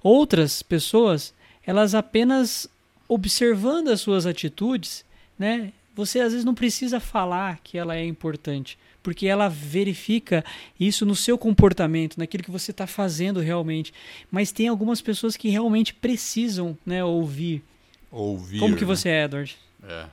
Outras 0.01 0.63
pessoas 0.63 1.33
elas 1.65 1.93
apenas 1.93 2.65
observando 3.09 3.89
as 3.89 3.99
suas 3.99 4.25
atitudes, 4.25 5.03
né? 5.37 5.73
Você 5.93 6.21
às 6.21 6.31
vezes 6.31 6.45
não 6.45 6.55
precisa 6.55 7.01
falar 7.01 7.59
que 7.61 7.77
ela 7.77 7.97
é 7.97 8.05
importante 8.05 8.77
porque 9.03 9.27
ela 9.27 9.49
verifica 9.49 10.43
isso 10.79 11.05
no 11.05 11.15
seu 11.15 11.37
comportamento, 11.37 12.17
naquilo 12.17 12.43
que 12.43 12.49
você 12.49 12.71
está 12.71 12.87
fazendo 12.87 13.41
realmente. 13.41 13.93
Mas 14.31 14.51
tem 14.51 14.69
algumas 14.69 15.01
pessoas 15.01 15.35
que 15.35 15.49
realmente 15.49 15.93
precisam 15.93 16.77
né, 16.85 17.03
ouvir. 17.03 17.61
Ouvir. 18.09 18.59
Como 18.59 18.75
que 18.75 18.85
né? 18.85 18.87
você 18.87 19.09
é, 19.09 19.25
Edward? 19.25 19.57
É. 19.83 20.05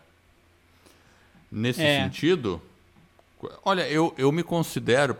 Nesse 1.51 1.83
é. 1.83 2.03
sentido, 2.03 2.61
olha, 3.65 3.89
eu, 3.89 4.13
eu 4.19 4.33
me 4.33 4.43
considero 4.43 5.17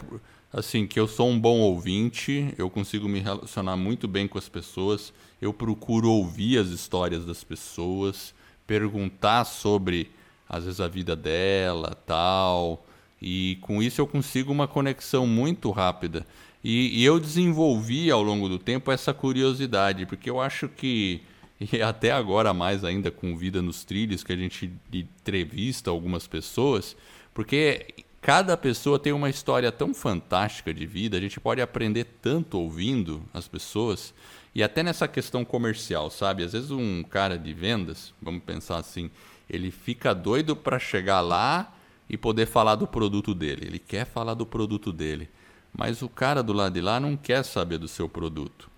assim 0.53 0.87
que 0.87 0.99
eu 0.99 1.07
sou 1.07 1.29
um 1.29 1.39
bom 1.39 1.61
ouvinte, 1.61 2.53
eu 2.59 2.69
consigo 2.69 3.09
me 3.09 3.21
relacionar 3.21 3.77
muito 3.77 4.09
bem 4.09 4.27
com 4.27 4.37
as 4.37 4.49
pessoas, 4.49 5.13
eu 5.41 5.53
procuro 5.53 6.11
ouvir 6.11 6.59
as 6.59 6.69
histórias 6.69 7.25
das 7.25 7.45
pessoas, 7.45 8.35
perguntar 8.67 9.45
sobre 9.45 10.11
às 10.49 10.65
vezes 10.65 10.81
a 10.81 10.89
vida 10.89 11.15
dela, 11.15 11.97
tal, 12.05 12.85
e 13.21 13.59
com 13.61 13.83
isso 13.83 14.01
eu 14.01 14.07
consigo 14.07 14.51
uma 14.51 14.67
conexão 14.67 15.27
muito 15.27 15.71
rápida. 15.71 16.27
E, 16.63 17.01
e, 17.01 17.05
eu 17.05 17.19
desenvolvi 17.19 18.11
ao 18.11 18.23
longo 18.23 18.49
do 18.49 18.59
tempo 18.59 18.93
essa 18.93 19.15
curiosidade, 19.15 20.05
porque 20.07 20.29
eu 20.29 20.41
acho 20.41 20.69
que, 20.69 21.23
e 21.61 21.81
até 21.83 22.11
agora 22.11 22.53
mais 22.53 22.85
ainda 22.85 23.11
com 23.11 23.37
Vida 23.37 23.63
nos 23.63 23.85
Trilhos, 23.85 24.23
que 24.23 24.33
a 24.33 24.37
gente 24.37 24.71
entrevista 24.93 25.91
algumas 25.91 26.27
pessoas, 26.27 26.97
porque 27.33 27.87
cada 28.21 28.57
pessoa 28.57 28.99
tem 28.99 29.13
uma 29.13 29.31
história 29.31 29.73
tão 29.73 29.95
fantástica 29.95 30.73
de 30.73 30.85
vida, 30.87 31.17
a 31.17 31.21
gente 31.21 31.41
pode 31.41 31.63
aprender 31.63 32.05
tanto 32.21 32.59
ouvindo 32.59 33.23
as 33.33 33.49
pessoas, 33.49 34.13
e 34.55 34.63
até 34.63 34.83
nessa 34.83 35.09
questão 35.09 35.45
comercial, 35.45 36.11
sabe? 36.11 36.43
Às 36.43 36.53
vezes 36.53 36.71
um 36.71 37.03
cara 37.03 37.39
de 37.39 37.55
vendas, 37.55 38.13
vamos 38.21 38.43
pensar 38.43 38.77
assim, 38.77 39.11
ele 39.49 39.71
fica 39.71 40.15
doido 40.15 40.55
para 40.55 40.79
chegar 40.79 41.21
lá 41.21 41.73
e 42.11 42.17
poder 42.17 42.47
falar 42.47 42.75
do 42.75 42.89
produto 42.89 43.33
dele. 43.33 43.67
Ele 43.67 43.79
quer 43.79 44.05
falar 44.05 44.35
do 44.35 44.45
produto 44.45 44.93
dele, 44.93 45.31
mas 45.73 46.03
o 46.03 46.09
cara 46.09 46.43
do 46.43 46.53
lado 46.53 46.75
de 46.75 46.81
lá 46.81 46.99
não 46.99 47.17
quer 47.17 47.45
saber 47.45 47.79
do 47.79 47.87
seu 47.87 48.09
produto. 48.09 48.69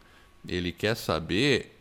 Ele 0.47 0.71
quer 0.71 0.95
saber 0.95 1.79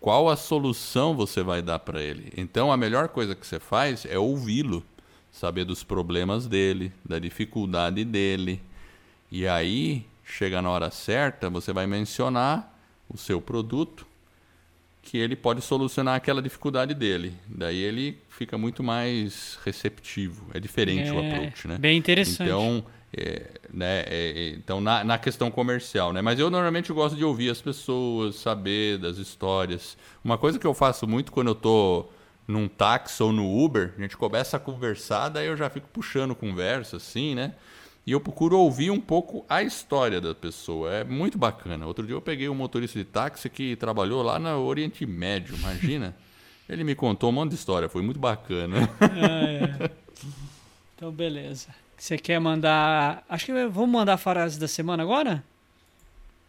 qual 0.00 0.28
a 0.28 0.34
solução 0.34 1.14
você 1.14 1.40
vai 1.40 1.62
dar 1.62 1.78
para 1.78 2.02
ele. 2.02 2.32
Então 2.36 2.72
a 2.72 2.76
melhor 2.76 3.08
coisa 3.10 3.36
que 3.36 3.46
você 3.46 3.60
faz 3.60 4.04
é 4.06 4.18
ouvi-lo, 4.18 4.84
saber 5.30 5.64
dos 5.64 5.84
problemas 5.84 6.48
dele, 6.48 6.92
da 7.04 7.20
dificuldade 7.20 8.04
dele. 8.04 8.60
E 9.30 9.46
aí, 9.46 10.04
chega 10.24 10.60
na 10.60 10.68
hora 10.68 10.90
certa, 10.90 11.48
você 11.48 11.72
vai 11.72 11.86
mencionar 11.86 12.76
o 13.08 13.16
seu 13.16 13.40
produto 13.40 14.04
que 15.02 15.16
ele 15.16 15.34
pode 15.36 15.62
solucionar 15.62 16.16
aquela 16.16 16.42
dificuldade 16.42 16.94
dele. 16.94 17.34
Daí 17.46 17.78
ele 17.78 18.18
fica 18.28 18.58
muito 18.58 18.82
mais 18.82 19.58
receptivo. 19.64 20.46
É 20.52 20.60
diferente 20.60 21.08
é, 21.08 21.12
o 21.12 21.18
approach, 21.18 21.66
né? 21.68 21.78
Bem 21.78 21.96
interessante. 21.96 22.42
Então, 22.42 22.84
É, 23.16 23.46
né? 23.72 24.00
É, 24.00 24.06
é, 24.10 24.48
então, 24.50 24.82
na, 24.82 25.02
na 25.02 25.16
questão 25.16 25.50
comercial, 25.50 26.12
né? 26.12 26.20
Mas 26.20 26.38
eu 26.38 26.50
normalmente 26.50 26.92
gosto 26.92 27.16
de 27.16 27.24
ouvir 27.24 27.48
as 27.50 27.60
pessoas, 27.60 28.36
saber 28.36 28.98
das 28.98 29.16
histórias. 29.16 29.96
Uma 30.22 30.36
coisa 30.36 30.58
que 30.58 30.66
eu 30.66 30.74
faço 30.74 31.06
muito 31.06 31.32
quando 31.32 31.48
eu 31.48 31.54
tô 31.54 32.10
num 32.46 32.68
táxi 32.68 33.22
ou 33.22 33.32
no 33.32 33.64
Uber, 33.64 33.94
a 33.96 34.00
gente 34.02 34.16
começa 34.16 34.56
a 34.58 34.60
conversar, 34.60 35.28
daí 35.30 35.46
eu 35.46 35.56
já 35.56 35.70
fico 35.70 35.88
puxando 35.92 36.34
conversa, 36.34 36.96
assim, 36.98 37.34
né? 37.34 37.54
E 38.08 38.12
eu 38.12 38.20
procuro 38.22 38.58
ouvir 38.58 38.90
um 38.90 38.98
pouco 38.98 39.44
a 39.46 39.62
história 39.62 40.18
da 40.18 40.34
pessoa. 40.34 40.90
É 40.90 41.04
muito 41.04 41.36
bacana. 41.36 41.86
Outro 41.86 42.06
dia 42.06 42.16
eu 42.16 42.22
peguei 42.22 42.48
um 42.48 42.54
motorista 42.54 42.98
de 42.98 43.04
táxi 43.04 43.50
que 43.50 43.76
trabalhou 43.76 44.22
lá 44.22 44.38
no 44.38 44.64
Oriente 44.64 45.04
Médio, 45.04 45.54
imagina. 45.54 46.16
Ele 46.66 46.84
me 46.84 46.94
contou 46.94 47.28
um 47.28 47.32
monte 47.32 47.50
de 47.50 47.56
história, 47.56 47.86
foi 47.86 48.00
muito 48.00 48.18
bacana. 48.18 48.88
É, 49.14 49.84
é. 49.84 49.90
Então, 50.96 51.12
beleza. 51.12 51.68
Você 51.98 52.16
quer 52.16 52.40
mandar. 52.40 53.26
Acho 53.28 53.44
que 53.44 53.52
vamos 53.68 53.90
mandar 53.90 54.14
a 54.14 54.16
frase 54.16 54.58
da 54.58 54.66
semana 54.66 55.02
agora? 55.02 55.44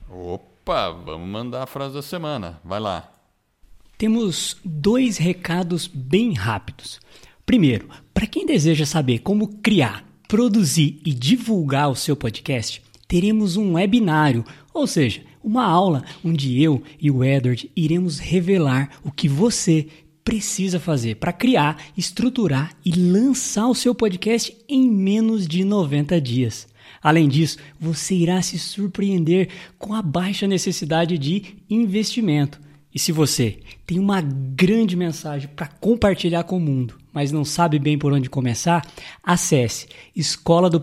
Opa, 0.10 0.92
vamos 0.92 1.28
mandar 1.28 1.64
a 1.64 1.68
frase 1.68 1.94
da 1.94 2.02
semana. 2.02 2.58
Vai 2.64 2.80
lá. 2.80 3.12
Temos 3.98 4.56
dois 4.64 5.18
recados 5.18 5.88
bem 5.88 6.32
rápidos. 6.32 7.02
Primeiro, 7.46 7.90
para 8.14 8.26
quem 8.26 8.46
deseja 8.46 8.86
saber 8.86 9.20
como 9.20 9.58
criar, 9.58 10.09
produzir 10.30 11.02
e 11.04 11.12
divulgar 11.12 11.90
o 11.90 11.96
seu 11.96 12.16
podcast, 12.16 12.84
teremos 13.08 13.58
um 13.58 13.74
webinário, 13.74 14.46
ou 14.72 14.86
seja, 14.86 15.24
uma 15.44 15.66
aula 15.66 16.06
onde 16.24 16.62
eu 16.62 16.84
e 17.02 17.10
o 17.10 17.24
Edward 17.24 17.70
iremos 17.76 18.20
revelar 18.20 19.00
o 19.04 19.12
que 19.12 19.28
você 19.28 19.88
precisa 20.24 20.80
fazer 20.80 21.16
para 21.16 21.34
criar, 21.34 21.84
estruturar 21.98 22.76
e 22.86 22.92
lançar 22.92 23.68
o 23.68 23.74
seu 23.74 23.96
podcast 23.96 24.56
em 24.70 24.88
menos 24.88 25.48
de 25.48 25.64
90 25.64 26.22
dias. 26.22 26.68
Além 27.02 27.28
disso, 27.28 27.58
você 27.80 28.14
irá 28.14 28.40
se 28.44 28.60
surpreender 28.60 29.50
com 29.80 29.96
a 29.96 30.02
baixa 30.04 30.46
necessidade 30.46 31.18
de 31.18 31.56
investimento. 31.68 32.62
E 32.94 33.00
se 33.00 33.12
você 33.12 33.62
tem 33.84 33.98
uma 33.98 34.22
grande 34.22 34.96
mensagem 34.96 35.50
para 35.56 35.66
compartilhar 35.66 36.44
com 36.44 36.58
o 36.58 36.62
mundo, 36.62 36.99
mas 37.14 37.32
não 37.32 37.44
sabe 37.44 37.80
bem 37.80 37.98
por 37.98 38.14
onde 38.14 38.30
começar, 38.30 38.86
acesse 39.24 39.88
escola 40.16 40.70
do 40.70 40.80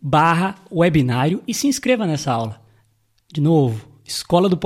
barra 0.00 0.56
webinário 0.70 1.42
e 1.46 1.54
se 1.54 1.66
inscreva 1.66 2.06
nessa 2.06 2.32
aula. 2.32 2.60
De 3.32 3.40
novo, 3.40 3.86
escola 4.04 4.48
do 4.48 4.56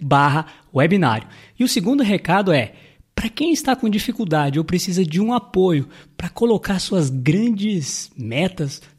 barra 0.00 0.46
webinário. 0.74 1.28
E 1.58 1.64
o 1.64 1.68
segundo 1.68 2.02
recado 2.02 2.52
é, 2.52 2.74
para 3.14 3.28
quem 3.28 3.52
está 3.52 3.74
com 3.74 3.88
dificuldade 3.88 4.58
ou 4.58 4.64
precisa 4.64 5.04
de 5.04 5.20
um 5.20 5.32
apoio 5.32 5.88
para 6.16 6.28
colocar 6.28 6.78
suas 6.78 7.10
grandes 7.10 8.10
metas 8.16 8.80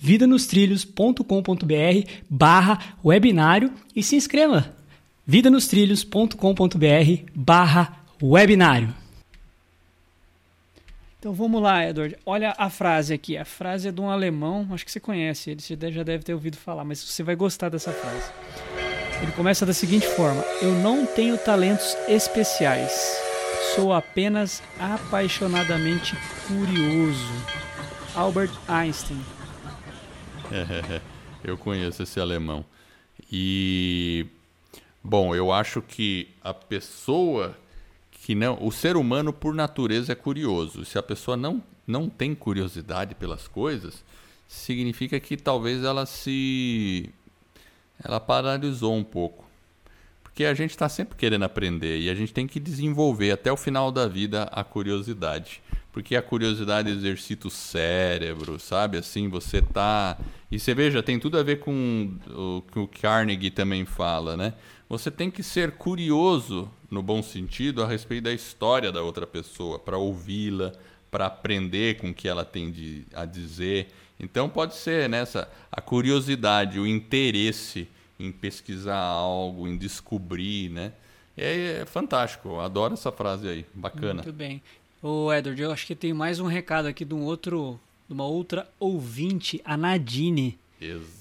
vidanostrilhos.com.br 0.00 2.10
barra 2.28 2.96
webinário 3.04 3.72
e 3.94 4.02
se 4.02 4.16
inscreva. 4.16 4.74
vidanostrilhos.com.br 5.26 7.30
barra 7.34 8.00
webinário. 8.22 8.94
Então 11.18 11.34
vamos 11.34 11.60
lá, 11.60 11.86
Edward. 11.86 12.16
Olha 12.24 12.54
a 12.56 12.70
frase 12.70 13.12
aqui. 13.12 13.36
A 13.36 13.44
frase 13.44 13.88
é 13.88 13.92
de 13.92 14.00
um 14.00 14.08
alemão, 14.08 14.66
acho 14.72 14.86
que 14.86 14.90
você 14.90 14.98
conhece 14.98 15.50
ele, 15.50 15.60
você 15.60 15.76
já 15.90 16.02
deve 16.02 16.24
ter 16.24 16.32
ouvido 16.32 16.56
falar, 16.56 16.82
mas 16.82 17.04
você 17.04 17.22
vai 17.22 17.36
gostar 17.36 17.68
dessa 17.68 17.92
frase. 17.92 18.32
Ele 19.22 19.32
começa 19.32 19.66
da 19.66 19.74
seguinte 19.74 20.06
forma: 20.06 20.42
Eu 20.62 20.72
não 20.76 21.04
tenho 21.04 21.36
talentos 21.36 21.94
especiais, 22.08 23.20
sou 23.74 23.92
apenas 23.92 24.62
apaixonadamente 24.78 26.16
curioso. 26.48 27.30
Albert 28.14 28.52
Einstein. 28.66 29.20
eu 31.44 31.56
conheço 31.56 32.02
esse 32.02 32.20
alemão. 32.20 32.64
E 33.30 34.26
bom, 35.02 35.34
eu 35.34 35.52
acho 35.52 35.80
que 35.82 36.28
a 36.42 36.52
pessoa 36.52 37.56
que 38.10 38.34
não, 38.34 38.58
o 38.60 38.70
ser 38.70 38.96
humano 38.96 39.32
por 39.32 39.54
natureza 39.54 40.12
é 40.12 40.14
curioso. 40.14 40.84
Se 40.84 40.98
a 40.98 41.02
pessoa 41.02 41.36
não 41.36 41.62
não 41.86 42.08
tem 42.08 42.34
curiosidade 42.34 43.16
pelas 43.16 43.48
coisas, 43.48 44.04
significa 44.46 45.18
que 45.18 45.36
talvez 45.36 45.82
ela 45.82 46.06
se 46.06 47.10
ela 48.02 48.20
paralisou 48.20 48.94
um 48.94 49.04
pouco. 49.04 49.44
Porque 50.22 50.44
a 50.44 50.54
gente 50.54 50.70
está 50.70 50.88
sempre 50.88 51.16
querendo 51.16 51.44
aprender 51.44 51.98
e 51.98 52.08
a 52.08 52.14
gente 52.14 52.32
tem 52.32 52.46
que 52.46 52.60
desenvolver 52.60 53.32
até 53.32 53.50
o 53.50 53.56
final 53.56 53.90
da 53.90 54.06
vida 54.06 54.44
a 54.44 54.62
curiosidade. 54.62 55.60
Porque 55.92 56.14
a 56.14 56.22
curiosidade 56.22 56.90
exercita 56.90 57.48
o 57.48 57.50
cérebro, 57.50 58.60
sabe? 58.60 58.98
Assim, 58.98 59.28
você 59.28 59.60
tá. 59.60 60.16
E 60.50 60.58
você 60.58 60.72
veja, 60.74 61.02
tem 61.02 61.18
tudo 61.18 61.38
a 61.38 61.42
ver 61.42 61.58
com 61.58 62.16
o 62.28 62.62
que 62.70 62.78
o 62.78 62.86
Carnegie 62.86 63.50
também 63.50 63.84
fala, 63.84 64.36
né? 64.36 64.54
Você 64.88 65.10
tem 65.10 65.30
que 65.30 65.42
ser 65.42 65.72
curioso, 65.72 66.70
no 66.90 67.02
bom 67.02 67.22
sentido, 67.22 67.82
a 67.82 67.86
respeito 67.86 68.24
da 68.24 68.32
história 68.32 68.92
da 68.92 69.02
outra 69.02 69.26
pessoa, 69.26 69.78
para 69.78 69.98
ouvi-la, 69.98 70.72
para 71.10 71.26
aprender 71.26 71.96
com 71.96 72.10
o 72.10 72.14
que 72.14 72.28
ela 72.28 72.44
tem 72.44 72.70
de, 72.70 73.04
a 73.14 73.24
dizer. 73.24 73.88
Então 74.18 74.48
pode 74.48 74.74
ser 74.76 75.08
nessa 75.08 75.50
a 75.72 75.80
curiosidade, 75.80 76.78
o 76.78 76.86
interesse 76.86 77.88
em 78.18 78.30
pesquisar 78.30 78.98
algo, 78.98 79.66
em 79.66 79.76
descobrir, 79.76 80.70
né? 80.70 80.92
É, 81.36 81.80
é 81.82 81.86
fantástico, 81.86 82.60
adoro 82.60 82.94
essa 82.94 83.10
frase 83.10 83.48
aí, 83.48 83.66
bacana. 83.72 84.14
Muito 84.14 84.32
bem. 84.32 84.62
Ô 85.02 85.32
Edward, 85.32 85.60
eu 85.60 85.72
acho 85.72 85.86
que 85.86 85.94
tem 85.94 86.12
mais 86.12 86.40
um 86.40 86.46
recado 86.46 86.86
aqui 86.86 87.04
de 87.04 87.14
um 87.14 87.22
outro, 87.22 87.80
de 88.06 88.12
uma 88.12 88.26
outra 88.26 88.68
ouvinte, 88.78 89.60
a 89.64 89.76
Nadine. 89.76 90.58
Ex 90.80 91.20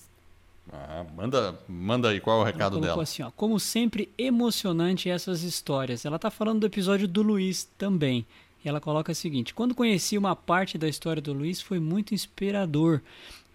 ah, 0.72 1.06
manda, 1.16 1.60
manda 1.68 2.10
aí, 2.10 2.20
qual 2.20 2.40
é 2.40 2.42
o 2.42 2.46
recado 2.46 2.78
Ela 2.78 2.88
dela? 2.88 3.04
assim, 3.04 3.24
ó, 3.24 3.32
como 3.32 3.60
sempre, 3.60 4.10
emocionante 4.18 5.10
essas 5.10 5.42
histórias. 5.42 6.06
Ela 6.06 6.18
está 6.18 6.30
falando 6.30 6.60
do 6.60 6.66
episódio 6.68 7.08
do 7.08 7.22
Luiz 7.22 7.68
também. 7.78 8.26
E 8.64 8.70
ela 8.70 8.80
coloca 8.80 9.12
o 9.12 9.16
seguinte: 9.16 9.54
Quando 9.54 9.74
conheci 9.74 10.18
uma 10.18 10.36
parte 10.36 10.78
da 10.78 10.88
história 10.88 11.22
do 11.22 11.34
Luiz, 11.34 11.62
foi 11.62 11.80
muito 11.80 12.14
inspirador. 12.14 13.02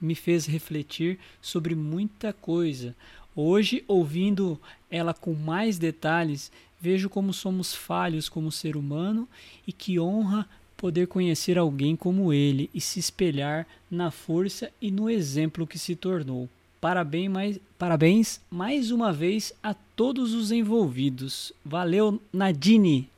Me 0.01 0.15
fez 0.15 0.47
refletir 0.47 1.19
sobre 1.41 1.75
muita 1.75 2.33
coisa. 2.33 2.97
Hoje, 3.37 3.85
ouvindo 3.87 4.61
ela 4.91 5.15
com 5.15 5.35
mais 5.35 5.79
detalhes, 5.79 6.51
vejo 6.85 7.09
como 7.09 7.33
somos 7.33 7.75
falhos 7.75 8.29
como 8.29 8.53
ser 8.53 8.77
humano 8.77 9.27
e 9.67 9.73
que 9.73 9.99
honra 9.99 10.47
poder 10.77 11.07
conhecer 11.07 11.57
alguém 11.57 11.97
como 11.97 12.31
ele 12.31 12.69
e 12.75 12.81
se 12.81 13.01
espelhar 13.01 13.67
na 13.91 14.11
força 14.11 14.71
e 14.83 14.91
no 14.91 15.09
exemplo 15.09 15.67
que 15.67 15.79
se 15.79 15.97
tornou. 15.97 16.47
Parabéns 16.83 17.31
mais, 17.31 17.61
parabéns 17.79 18.41
mais 18.51 18.91
uma 18.91 19.15
vez 19.15 19.51
a 19.63 19.73
todos 19.97 20.35
os 20.35 20.53
envolvidos. 20.53 21.55
Valeu, 21.65 22.21
Nadine! 22.31 23.09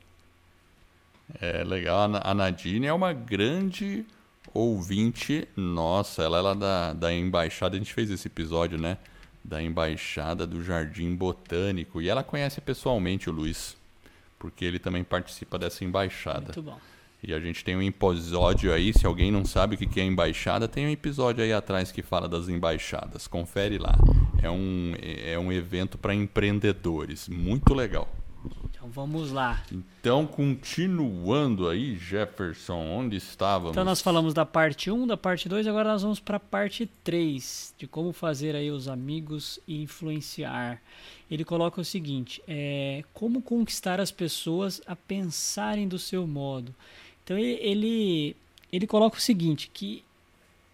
É 1.41 1.61
legal, 1.65 2.09
a 2.23 2.33
Nadine 2.33 2.85
é 2.85 2.93
uma 2.93 3.11
grande 3.11 4.05
ouvinte 4.53 5.45
nossa. 5.57 6.23
Ela 6.23 6.37
é 6.37 6.41
lá 6.41 6.53
da, 6.53 6.93
da 6.93 7.13
embaixada, 7.13 7.75
a 7.75 7.79
gente 7.79 7.93
fez 7.93 8.09
esse 8.09 8.29
episódio, 8.29 8.79
né? 8.79 8.97
Da 9.47 9.63
Embaixada 9.63 10.45
do 10.45 10.61
Jardim 10.61 11.15
Botânico. 11.15 12.01
E 12.01 12.09
ela 12.09 12.21
conhece 12.21 12.59
pessoalmente 12.59 13.29
o 13.29 13.33
Luiz, 13.33 13.77
porque 14.37 14.65
ele 14.65 14.77
também 14.77 15.05
participa 15.05 15.57
dessa 15.57 15.85
embaixada. 15.85 16.53
Muito 16.53 16.61
bom. 16.61 16.77
E 17.23 17.33
a 17.33 17.39
gente 17.39 17.63
tem 17.63 17.75
um 17.75 17.81
episódio 17.81 18.71
aí, 18.71 18.93
se 18.93 19.07
alguém 19.07 19.31
não 19.31 19.43
sabe 19.43 19.75
o 19.75 19.77
que 19.77 19.99
é 19.99 20.03
embaixada, 20.03 20.67
tem 20.67 20.85
um 20.85 20.89
episódio 20.89 21.43
aí 21.43 21.51
atrás 21.51 21.91
que 21.91 22.03
fala 22.03 22.27
das 22.27 22.47
embaixadas. 22.47 23.25
Confere 23.25 23.79
lá. 23.79 23.97
É 24.43 24.49
um, 24.49 24.93
é 25.01 25.39
um 25.39 25.51
evento 25.51 25.97
para 25.97 26.13
empreendedores. 26.13 27.27
Muito 27.27 27.73
legal. 27.73 28.07
Então 28.87 28.89
vamos 28.89 29.31
lá. 29.31 29.63
Então, 29.71 30.25
continuando 30.25 31.67
aí, 31.67 31.97
Jefferson, 31.97 32.77
onde 32.77 33.17
estávamos? 33.17 33.71
Então 33.71 33.83
nós 33.83 34.01
falamos 34.01 34.33
da 34.33 34.45
parte 34.45 34.89
1, 34.89 35.07
da 35.07 35.17
parte 35.17 35.49
2, 35.49 35.67
agora 35.67 35.89
nós 35.89 36.03
vamos 36.03 36.19
para 36.19 36.37
a 36.37 36.39
parte 36.39 36.89
3, 37.03 37.73
de 37.77 37.87
como 37.87 38.13
fazer 38.13 38.55
aí 38.55 38.71
os 38.71 38.87
amigos 38.87 39.59
e 39.67 39.81
influenciar. 39.81 40.81
Ele 41.29 41.43
coloca 41.43 41.81
o 41.81 41.85
seguinte, 41.85 42.41
é, 42.47 43.03
como 43.13 43.41
conquistar 43.41 43.99
as 43.99 44.11
pessoas 44.11 44.81
a 44.87 44.95
pensarem 44.95 45.87
do 45.87 45.99
seu 45.99 46.25
modo. 46.25 46.73
Então 47.23 47.37
ele, 47.37 48.35
ele 48.71 48.87
coloca 48.87 49.17
o 49.17 49.21
seguinte, 49.21 49.69
que 49.73 50.03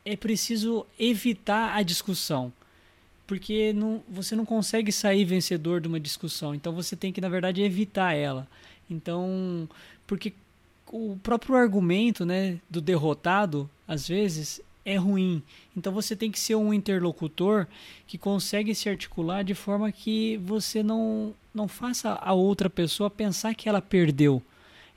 é 0.05 0.15
preciso 0.15 0.85
evitar 0.99 1.75
a 1.75 1.81
discussão. 1.81 2.53
Porque 3.25 3.73
não, 3.73 4.01
você 4.09 4.35
não 4.35 4.45
consegue 4.45 4.91
sair 4.91 5.25
vencedor 5.25 5.79
de 5.81 5.87
uma 5.87 5.99
discussão. 5.99 6.53
Então 6.53 6.73
você 6.73 6.95
tem 6.95 7.11
que, 7.11 7.21
na 7.21 7.29
verdade, 7.29 7.61
evitar 7.61 8.13
ela. 8.13 8.47
Então, 8.89 9.67
porque 10.05 10.33
o 10.91 11.17
próprio 11.23 11.55
argumento 11.55 12.25
né, 12.25 12.59
do 12.69 12.81
derrotado, 12.81 13.69
às 13.87 14.07
vezes, 14.07 14.61
é 14.85 14.95
ruim. 14.95 15.41
Então 15.75 15.93
você 15.93 16.15
tem 16.15 16.29
que 16.29 16.39
ser 16.39 16.55
um 16.55 16.73
interlocutor 16.73 17.67
que 18.05 18.17
consegue 18.17 18.75
se 18.75 18.89
articular 18.89 19.43
de 19.43 19.55
forma 19.55 19.91
que 19.91 20.37
você 20.37 20.83
não, 20.83 21.33
não 21.53 21.67
faça 21.67 22.13
a 22.21 22.33
outra 22.33 22.69
pessoa 22.69 23.09
pensar 23.09 23.55
que 23.55 23.69
ela 23.69 23.81
perdeu. 23.81 24.41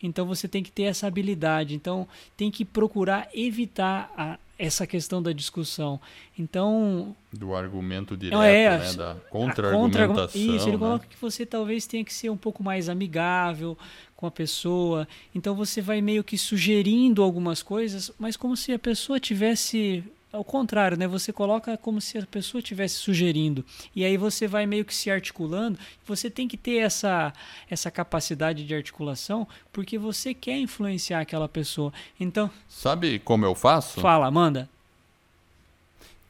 Então 0.02 0.26
você 0.26 0.46
tem 0.46 0.62
que 0.62 0.72
ter 0.72 0.84
essa 0.84 1.06
habilidade. 1.06 1.74
Então 1.74 2.06
tem 2.36 2.50
que 2.50 2.64
procurar 2.64 3.28
evitar 3.32 4.12
a, 4.16 4.38
essa 4.58 4.86
questão 4.86 5.22
da 5.22 5.32
discussão. 5.32 6.00
Então. 6.38 7.14
Do 7.32 7.54
argumento 7.54 8.16
direto, 8.16 8.42
é, 8.42 8.78
né? 8.78 8.92
Da 8.94 9.16
contra-argumentação. 9.30 10.08
Contra 10.08 10.38
isso, 10.38 10.64
ele 10.66 10.72
né? 10.72 10.78
coloca 10.78 11.06
que 11.06 11.16
você 11.20 11.44
talvez 11.44 11.86
tenha 11.86 12.04
que 12.04 12.12
ser 12.12 12.30
um 12.30 12.36
pouco 12.36 12.62
mais 12.62 12.88
amigável 12.88 13.76
com 14.16 14.26
a 14.26 14.30
pessoa. 14.30 15.06
Então 15.34 15.54
você 15.54 15.80
vai 15.80 16.00
meio 16.00 16.24
que 16.24 16.38
sugerindo 16.38 17.22
algumas 17.22 17.62
coisas, 17.62 18.10
mas 18.18 18.36
como 18.36 18.56
se 18.56 18.72
a 18.72 18.78
pessoa 18.78 19.20
tivesse 19.20 20.02
ao 20.36 20.44
contrário, 20.44 20.96
né? 20.96 21.08
Você 21.08 21.32
coloca 21.32 21.76
como 21.76 22.00
se 22.00 22.18
a 22.18 22.26
pessoa 22.26 22.60
estivesse 22.60 22.96
sugerindo. 22.96 23.64
E 23.94 24.04
aí 24.04 24.16
você 24.16 24.46
vai 24.46 24.66
meio 24.66 24.84
que 24.84 24.94
se 24.94 25.10
articulando. 25.10 25.78
Você 26.06 26.30
tem 26.30 26.46
que 26.46 26.56
ter 26.56 26.76
essa, 26.76 27.32
essa 27.70 27.90
capacidade 27.90 28.64
de 28.64 28.74
articulação 28.74 29.48
porque 29.72 29.98
você 29.98 30.34
quer 30.34 30.58
influenciar 30.58 31.20
aquela 31.20 31.48
pessoa. 31.48 31.92
Então. 32.20 32.50
Sabe 32.68 33.18
como 33.18 33.44
eu 33.44 33.54
faço? 33.54 34.00
Fala, 34.00 34.30
manda. 34.30 34.68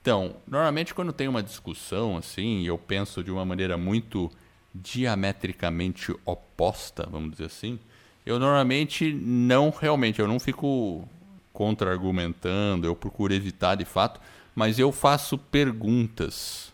Então, 0.00 0.36
normalmente 0.46 0.94
quando 0.94 1.12
tem 1.12 1.26
uma 1.26 1.42
discussão 1.42 2.16
assim, 2.16 2.64
eu 2.64 2.78
penso 2.78 3.24
de 3.24 3.30
uma 3.30 3.44
maneira 3.44 3.76
muito 3.76 4.30
diametricamente 4.72 6.14
oposta, 6.24 7.08
vamos 7.10 7.32
dizer 7.32 7.46
assim, 7.46 7.78
eu 8.24 8.38
normalmente 8.38 9.12
não 9.12 9.70
realmente, 9.70 10.20
eu 10.20 10.28
não 10.28 10.38
fico 10.38 11.08
contra-argumentando, 11.56 12.86
eu 12.86 12.94
procuro 12.94 13.32
evitar 13.32 13.76
de 13.76 13.86
fato, 13.86 14.20
mas 14.54 14.78
eu 14.78 14.92
faço 14.92 15.38
perguntas 15.38 16.70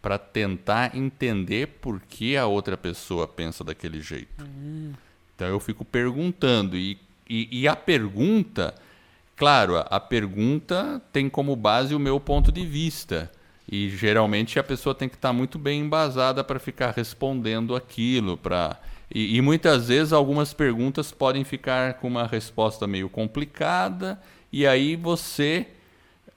para 0.00 0.16
tentar 0.18 0.96
entender 0.96 1.66
por 1.80 2.00
que 2.00 2.36
a 2.36 2.46
outra 2.46 2.76
pessoa 2.76 3.26
pensa 3.26 3.64
daquele 3.64 4.00
jeito. 4.00 4.44
Uhum. 4.44 4.92
Então 5.34 5.48
eu 5.48 5.58
fico 5.58 5.84
perguntando 5.84 6.76
e, 6.76 6.96
e, 7.28 7.48
e, 7.62 7.66
a 7.66 7.74
pergunta, 7.74 8.72
claro, 9.36 9.76
a, 9.76 9.98
pergunta 9.98 11.02
tem 11.12 11.28
como 11.28 11.56
base 11.56 11.92
o 11.92 11.98
meu 11.98 12.20
ponto 12.20 12.52
de 12.52 12.64
vista. 12.64 13.32
E 13.68 13.90
geralmente 13.90 14.60
a 14.60 14.62
pessoa 14.62 14.94
tem 14.94 15.08
que 15.08 15.16
estar 15.16 15.32
muito 15.32 15.58
bem 15.58 15.80
embasada 15.80 16.44
para 16.44 16.60
ficar 16.60 16.92
respondendo 16.92 17.74
aquilo, 17.74 18.36
para 18.36 18.78
e, 19.14 19.36
e, 19.36 19.40
muitas 19.42 19.88
vezes 19.88 20.12
algumas 20.12 20.54
perguntas 20.54 21.12
podem 21.12 21.44
ficar 21.44 21.94
com 21.94 22.08
uma 22.08 22.26
resposta 22.26 22.86
meio 22.86 23.08
complicada, 23.08 24.20
e 24.50 24.66
aí 24.66 24.96
você, 24.96 25.66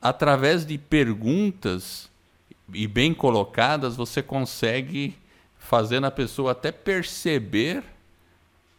através 0.02 0.66
de 0.66 0.78
perguntas 0.78 2.10
e 2.74 2.88
bem 2.88 3.14
colocadas, 3.14 3.96
você 3.96 4.22
consegue 4.22 5.16
fazer 5.58 6.00
na 6.00 6.12
pessoa 6.12 6.52
até 6.52 6.72
perceber 6.72 7.84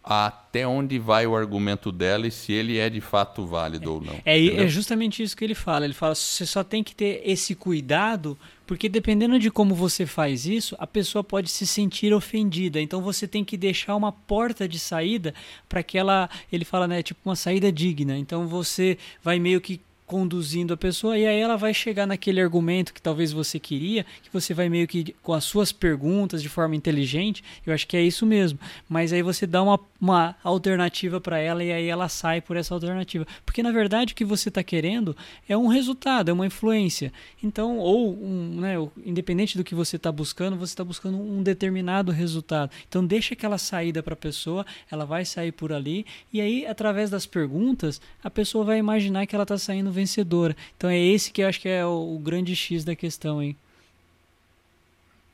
até 0.07 0.65
onde 0.65 1.01
vai 1.01 1.27
o 1.27 1.35
argumento 1.35 1.91
dela 1.91 2.29
e 2.29 2.31
se 2.31 2.53
ele 2.53 2.79
é 2.79 2.89
de 2.89 3.01
fato 3.01 3.45
válido 3.45 3.91
é, 3.91 3.93
ou 3.93 4.01
não. 4.01 4.15
É, 4.25 4.47
é, 4.63 4.69
justamente 4.69 5.21
isso 5.21 5.37
que 5.37 5.45
ele 5.45 5.55
fala. 5.55 5.85
Ele 5.85 5.93
fala: 5.93 6.15
você 6.15 6.47
só 6.47 6.63
tem 6.63 6.85
que 6.85 6.95
ter 6.95 7.21
esse 7.25 7.57
cuidado, 7.57 8.39
porque 8.69 8.89
dependendo 8.89 9.37
de 9.37 9.51
como 9.51 9.75
você 9.75 10.07
faz 10.07 10.47
isso, 10.47 10.77
a 10.79 10.87
pessoa 10.87 11.25
pode 11.25 11.51
se 11.51 11.67
sentir 11.67 12.15
ofendida. 12.15 12.81
Então 12.81 13.03
você 13.03 13.27
tem 13.27 13.45
que 13.45 13.57
deixar 13.57 13.97
uma 13.97 14.13
porta 14.13 14.69
de 14.69 14.79
saída 14.79 15.35
para 15.69 15.83
que 15.83 15.99
ela. 15.99 16.31
Ele 16.53 16.65
fala, 16.65 16.87
né? 16.87 17.03
Tipo 17.03 17.21
uma 17.29 17.37
saída 17.37 17.73
digna. 17.73 18.17
Então 18.17 18.47
você 18.47 18.97
vai 19.25 19.41
meio 19.41 19.61
que 19.61 19.81
conduzindo 20.07 20.73
a 20.73 20.77
pessoa 20.77 21.19
e 21.19 21.27
aí 21.27 21.41
ela 21.41 21.57
vai 21.57 21.75
chegar 21.75 22.07
naquele 22.07 22.41
argumento 22.41 22.95
que 22.95 23.03
talvez 23.03 23.33
você 23.33 23.59
queria, 23.59 24.07
que 24.23 24.33
você 24.33 24.55
vai 24.55 24.69
meio 24.69 24.87
que 24.87 25.15
com 25.23 25.33
as 25.33 25.45
suas 25.45 25.73
perguntas 25.73 26.41
de 26.41 26.49
forma 26.49 26.77
inteligente, 26.77 27.43
eu 27.67 27.75
acho 27.75 27.87
que 27.87 27.97
é 27.97 28.03
isso 28.03 28.25
mesmo, 28.25 28.59
mas 28.89 29.13
aí 29.13 29.21
você 29.21 29.47
dá 29.47 29.63
uma, 29.63 29.81
uma 30.01 30.37
alternativa 30.45 31.21
para 31.21 31.39
ela 31.39 31.63
e 31.63 31.73
aí 31.73 31.89
ela 31.89 32.09
sai 32.09 32.41
por 32.41 32.57
essa 32.57 32.73
alternativa, 32.73 33.27
porque 33.45 33.63
na 33.63 33.73
verdade 33.73 34.13
o 34.13 34.17
que 34.17 34.25
você 34.25 34.49
está 34.49 34.63
querendo 34.63 35.17
é 35.49 35.57
um 35.57 35.67
resultado, 35.67 36.31
é 36.31 36.33
uma 36.33 36.47
influência, 36.47 37.13
então 37.43 37.79
ou 37.79 38.15
um, 38.15 38.61
né, 38.61 38.75
independente 39.05 39.57
do 39.59 39.65
que 39.65 39.75
você 39.75 39.97
está 39.97 40.13
buscando, 40.13 40.57
você 40.57 40.73
está 40.73 40.85
buscando 40.85 41.19
um 41.19 41.43
determinado 41.43 42.13
resultado, 42.13 42.71
então 42.89 43.05
deixa 43.05 43.35
aquela 43.35 43.59
saída 43.59 44.03
para 44.05 44.15
a 44.15 44.17
pessoa, 44.17 44.65
ela 44.89 45.05
vai 45.05 45.25
sair 45.25 45.51
por 45.51 45.73
ali 45.73 46.07
e 46.33 46.41
aí 46.41 46.65
através 46.65 47.11
das 47.11 47.27
perguntas 47.27 48.01
a 48.23 48.31
pessoa 48.31 48.65
vai 48.65 48.79
imaginar 48.79 49.27
que 49.27 49.35
ela 49.35 49.43
está 49.43 49.59
saindo 49.59 49.96
vencedora. 49.97 50.57
Então 50.77 50.89
é 50.89 50.99
esse 50.99 51.33
que 51.33 51.43
eu 51.43 51.49
acho 51.49 51.61
que 51.61 51.69
é 51.69 51.85
o, 51.85 52.15
o 52.15 52.19
grande 52.19 52.55
X 52.55 52.85
da 52.85 52.95
questão, 52.95 53.43
hein? 53.43 53.57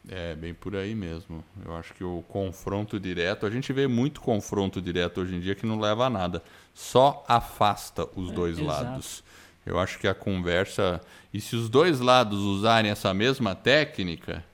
É, 0.09 0.35
bem 0.35 0.53
por 0.53 0.75
aí 0.75 0.95
mesmo. 0.95 1.45
Eu 1.65 1.77
acho 1.77 1.95
que 1.95 2.03
o 2.03 2.25
confronto 2.29 2.99
direto, 2.99 3.47
a 3.47 3.51
gente 3.51 3.73
vê 3.73 3.87
muito 3.87 4.21
confronto 4.21 4.81
direto 4.81 5.21
hoje 5.21 5.35
em 5.35 5.41
dia 5.41 5.55
que 5.55 5.67
não 5.67 5.79
leva 5.79 6.07
a 6.07 6.11
nada. 6.11 6.43
Só 6.75 7.25
afasta 7.29 8.09
os 8.17 8.31
é, 8.31 8.35
dois 8.35 8.59
exato. 8.59 8.85
lados. 8.85 9.25
Eu 9.65 9.79
acho 9.79 9.99
que 9.99 10.09
a 10.09 10.15
conversa. 10.15 11.01
E 11.33 11.41
se 11.41 11.55
os 11.55 11.69
dois 11.69 12.01
lados 12.01 12.41
usarem 12.41 12.91
essa 12.91 13.15
mesma 13.15 13.55
técnica, 13.55 14.45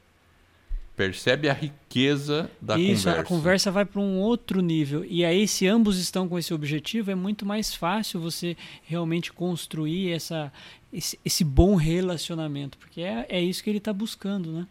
percebe 0.99 1.49
a 1.49 1.53
riqueza 1.53 2.51
da 2.61 2.77
Isso, 2.77 3.05
conversa. 3.05 3.21
a 3.21 3.25
conversa 3.25 3.71
vai 3.71 3.85
para 3.85 4.01
um 4.01 4.19
outro 4.19 4.61
nível. 4.61 5.05
E 5.05 5.25
aí, 5.25 5.47
se 5.47 5.65
ambos 5.65 5.97
estão 5.97 6.29
com 6.29 6.37
esse 6.37 6.53
objetivo, 6.53 7.13
é 7.13 7.15
muito 7.15 7.47
mais 7.47 7.73
fácil 7.73 8.21
você 8.21 8.57
realmente 8.83 9.33
construir 9.33 10.11
essa, 10.11 10.53
esse, 10.93 11.17
esse 11.25 11.45
bom 11.45 11.77
relacionamento, 11.77 12.77
porque 12.79 13.01
é, 13.01 13.25
é 13.29 13.41
isso 13.41 13.63
que 13.63 13.71
ele 13.71 13.79
está 13.79 13.93
buscando, 13.93 14.51
né? 14.51 14.67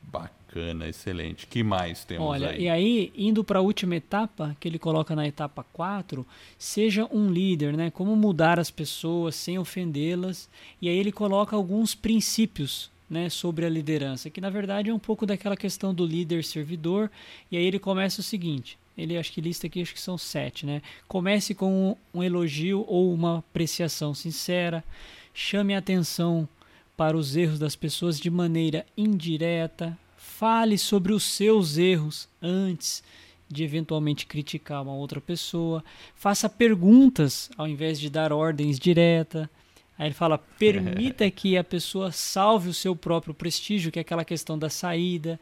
Bacana, 0.00 0.86
excelente. 0.86 1.48
que 1.48 1.64
mais 1.64 2.04
temos 2.04 2.24
Olha, 2.24 2.50
aí? 2.50 2.62
e 2.62 2.68
aí, 2.68 3.12
indo 3.16 3.42
para 3.42 3.58
a 3.58 3.62
última 3.62 3.96
etapa, 3.96 4.56
que 4.60 4.68
ele 4.68 4.78
coloca 4.78 5.16
na 5.16 5.26
etapa 5.26 5.66
4, 5.72 6.24
seja 6.56 7.04
um 7.10 7.32
líder, 7.32 7.76
né? 7.76 7.90
Como 7.90 8.14
mudar 8.14 8.60
as 8.60 8.70
pessoas 8.70 9.34
sem 9.34 9.58
ofendê-las. 9.58 10.48
E 10.80 10.88
aí 10.88 10.96
ele 10.96 11.10
coloca 11.10 11.56
alguns 11.56 11.96
princípios 11.96 12.93
né, 13.08 13.28
sobre 13.28 13.66
a 13.66 13.68
liderança, 13.68 14.30
que 14.30 14.40
na 14.40 14.50
verdade 14.50 14.90
é 14.90 14.94
um 14.94 14.98
pouco 14.98 15.26
daquela 15.26 15.56
questão 15.56 15.94
do 15.94 16.06
líder 16.06 16.44
servidor. 16.44 17.10
E 17.50 17.56
aí 17.56 17.64
ele 17.64 17.78
começa 17.78 18.20
o 18.20 18.24
seguinte: 18.24 18.78
ele 18.96 19.16
acho 19.16 19.32
que 19.32 19.40
lista 19.40 19.66
aqui, 19.66 19.82
acho 19.82 19.94
que 19.94 20.00
são 20.00 20.16
sete, 20.16 20.64
né? 20.64 20.80
Comece 21.06 21.54
com 21.54 21.96
um 22.12 22.22
elogio 22.22 22.84
ou 22.86 23.12
uma 23.12 23.38
apreciação 23.38 24.14
sincera, 24.14 24.84
chame 25.32 25.74
a 25.74 25.78
atenção 25.78 26.48
para 26.96 27.16
os 27.16 27.36
erros 27.36 27.58
das 27.58 27.74
pessoas 27.74 28.20
de 28.20 28.30
maneira 28.30 28.86
indireta, 28.96 29.98
fale 30.16 30.78
sobre 30.78 31.12
os 31.12 31.24
seus 31.24 31.76
erros 31.76 32.28
antes 32.40 33.02
de 33.48 33.62
eventualmente 33.62 34.26
criticar 34.26 34.82
uma 34.82 34.94
outra 34.94 35.20
pessoa, 35.20 35.84
faça 36.14 36.48
perguntas 36.48 37.50
ao 37.56 37.68
invés 37.68 38.00
de 38.00 38.08
dar 38.08 38.32
ordens 38.32 38.78
diretas, 38.78 39.48
Aí 39.98 40.08
ele 40.08 40.14
fala: 40.14 40.38
permita 40.58 41.30
que 41.30 41.56
a 41.56 41.64
pessoa 41.64 42.10
salve 42.10 42.68
o 42.68 42.74
seu 42.74 42.96
próprio 42.96 43.34
prestígio, 43.34 43.92
que 43.92 43.98
é 43.98 44.02
aquela 44.02 44.24
questão 44.24 44.58
da 44.58 44.68
saída. 44.68 45.38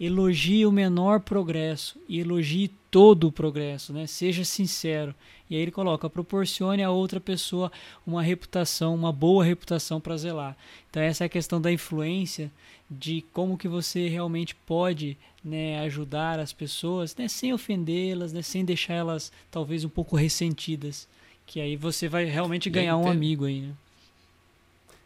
Elogie 0.00 0.66
o 0.66 0.72
menor 0.72 1.20
progresso 1.20 1.96
e 2.08 2.18
elogie 2.18 2.72
todo 2.90 3.28
o 3.28 3.32
progresso, 3.32 3.92
né? 3.92 4.06
Seja 4.06 4.44
sincero. 4.44 5.14
E 5.48 5.54
aí 5.54 5.62
ele 5.62 5.70
coloca: 5.70 6.10
proporcione 6.10 6.82
a 6.82 6.90
outra 6.90 7.20
pessoa 7.20 7.70
uma 8.04 8.22
reputação, 8.22 8.94
uma 8.94 9.12
boa 9.12 9.44
reputação 9.44 10.00
para 10.00 10.16
zelar. 10.16 10.56
Então 10.90 11.00
essa 11.00 11.24
é 11.24 11.26
a 11.26 11.28
questão 11.28 11.60
da 11.60 11.70
influência, 11.70 12.50
de 12.90 13.24
como 13.32 13.56
que 13.56 13.68
você 13.68 14.08
realmente 14.08 14.54
pode 14.54 15.16
né, 15.44 15.78
ajudar 15.80 16.40
as 16.40 16.52
pessoas, 16.52 17.14
né, 17.16 17.28
sem 17.28 17.52
ofendê-las, 17.52 18.32
né, 18.32 18.42
sem 18.42 18.64
deixar 18.64 18.94
elas 18.94 19.32
talvez 19.50 19.84
um 19.84 19.88
pouco 19.88 20.16
ressentidas. 20.16 21.06
Que 21.46 21.60
aí 21.60 21.76
você 21.76 22.08
vai 22.08 22.24
realmente 22.24 22.70
ganhar 22.70 22.96
um 22.96 23.08
amigo 23.08 23.44
aí, 23.44 23.60
né? 23.60 23.72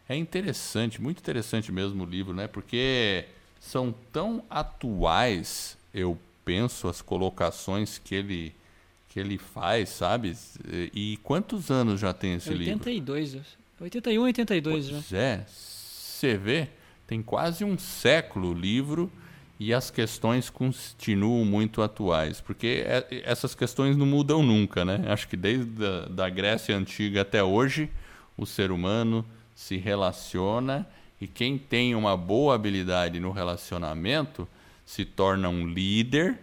É 0.09 0.16
interessante, 0.16 1.01
muito 1.01 1.19
interessante 1.19 1.73
mesmo 1.73 2.05
o 2.05 2.07
livro, 2.07 2.33
né? 2.33 2.47
Porque 2.47 3.25
são 3.61 3.95
tão 4.12 4.45
atuais, 4.49 5.77
eu 5.92 6.16
penso, 6.45 6.88
as 6.88 7.03
colocações 7.03 7.99
que 7.99 8.14
ele 8.14 8.55
que 9.09 9.21
ele 9.21 9.38
faz, 9.38 9.88
sabe? 9.88 10.37
E 10.95 11.19
quantos 11.23 11.71
anos 11.71 11.99
já 11.99 12.12
tem 12.12 12.35
esse 12.35 12.51
82, 12.51 13.33
livro? 13.33 13.49
81, 13.81 14.23
82 14.23 14.90
pois 14.90 15.09
já. 15.09 15.19
É, 15.19 15.45
você 15.49 16.37
vê, 16.37 16.69
tem 17.07 17.23
quase 17.23 17.64
um 17.64 17.79
século 17.79 18.51
o 18.51 18.55
livro 18.55 19.11
e 19.59 19.73
as 19.73 19.90
questões 19.90 20.51
continuam 20.51 21.47
muito 21.47 21.81
atuais, 21.81 22.42
porque 22.42 22.85
é, 22.87 23.23
essas 23.25 23.55
questões 23.55 23.97
não 23.97 24.05
mudam 24.05 24.42
nunca, 24.42 24.85
né? 24.85 25.03
Acho 25.09 25.27
que 25.27 25.37
desde 25.37 25.85
a 25.85 26.01
da 26.09 26.29
Grécia 26.29 26.77
Antiga 26.77 27.23
até 27.23 27.42
hoje, 27.42 27.90
o 28.37 28.45
ser 28.45 28.71
humano 28.71 29.25
se 29.57 29.79
relaciona 29.79 30.87
E 31.19 31.27
quem 31.27 31.57
tem 31.57 31.95
uma 31.95 32.14
boa 32.14 32.55
habilidade 32.55 33.19
no 33.19 33.33
relacionamento 33.33 34.47
se 34.85 35.03
torna 35.05 35.49
um 35.49 35.66
líder, 35.66 36.38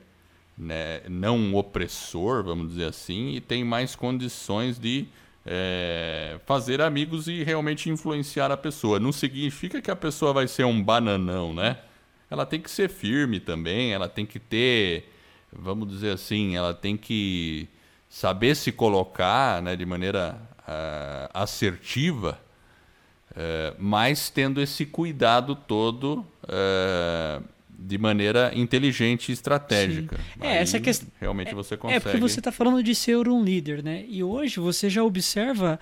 né? 0.58 1.02
não 1.08 1.38
um 1.38 1.56
opressor, 1.56 2.43
vamos 2.43 2.69
dizer 2.69 2.86
assim, 2.86 3.36
e 3.36 3.39
tem 3.39 3.63
mais 3.63 3.95
condições 3.95 4.80
de 4.80 5.06
é, 5.45 6.39
fazer 6.45 6.82
amigos 6.82 7.28
e 7.28 7.43
realmente 7.43 7.88
influenciar 7.88 8.52
a 8.52 8.58
pessoa. 8.58 8.99
Não 8.99 9.12
significa 9.12 9.80
que 9.80 9.91
a 9.91 9.95
pessoa 9.95 10.34
vai 10.34 10.47
ser 10.47 10.65
um 10.65 10.82
bananão, 10.82 11.54
né? 11.54 11.78
Ela 12.30 12.45
tem 12.45 12.60
que 12.60 12.71
ser 12.71 12.89
firme 12.89 13.39
também, 13.39 13.93
ela 13.93 14.10
tem 14.10 14.26
que 14.26 14.39
ter, 14.39 15.13
vamos 15.52 15.88
dizer 15.88 16.13
assim, 16.13 16.56
ela 16.56 16.73
tem 16.73 16.97
que 16.97 17.69
saber 18.10 18.56
se 18.56 18.71
colocar 18.71 19.62
né, 19.62 19.76
de 19.76 19.86
maneira 19.86 20.36
uh, 20.60 21.30
assertiva, 21.32 22.39
uh, 23.35 23.75
mas 23.77 24.29
tendo 24.29 24.61
esse 24.61 24.85
cuidado 24.85 25.55
todo 25.55 26.25
uh, 26.43 27.43
de 27.69 27.97
maneira 27.97 28.51
inteligente 28.55 29.29
e 29.29 29.33
estratégica. 29.33 30.17
Sim. 30.17 30.47
É, 30.47 30.57
essa 30.57 30.79
questão. 30.79 31.07
Realmente 31.19 31.51
é, 31.51 31.53
você 31.53 31.75
consegue. 31.75 31.97
É 31.97 31.99
porque 31.99 32.19
você 32.19 32.39
está 32.39 32.51
falando 32.51 32.81
de 32.81 32.95
ser 32.95 33.27
um 33.27 33.43
líder, 33.43 33.83
né? 33.83 34.05
E 34.07 34.23
hoje 34.23 34.59
você 34.59 34.89
já 34.89 35.03
observa 35.03 35.79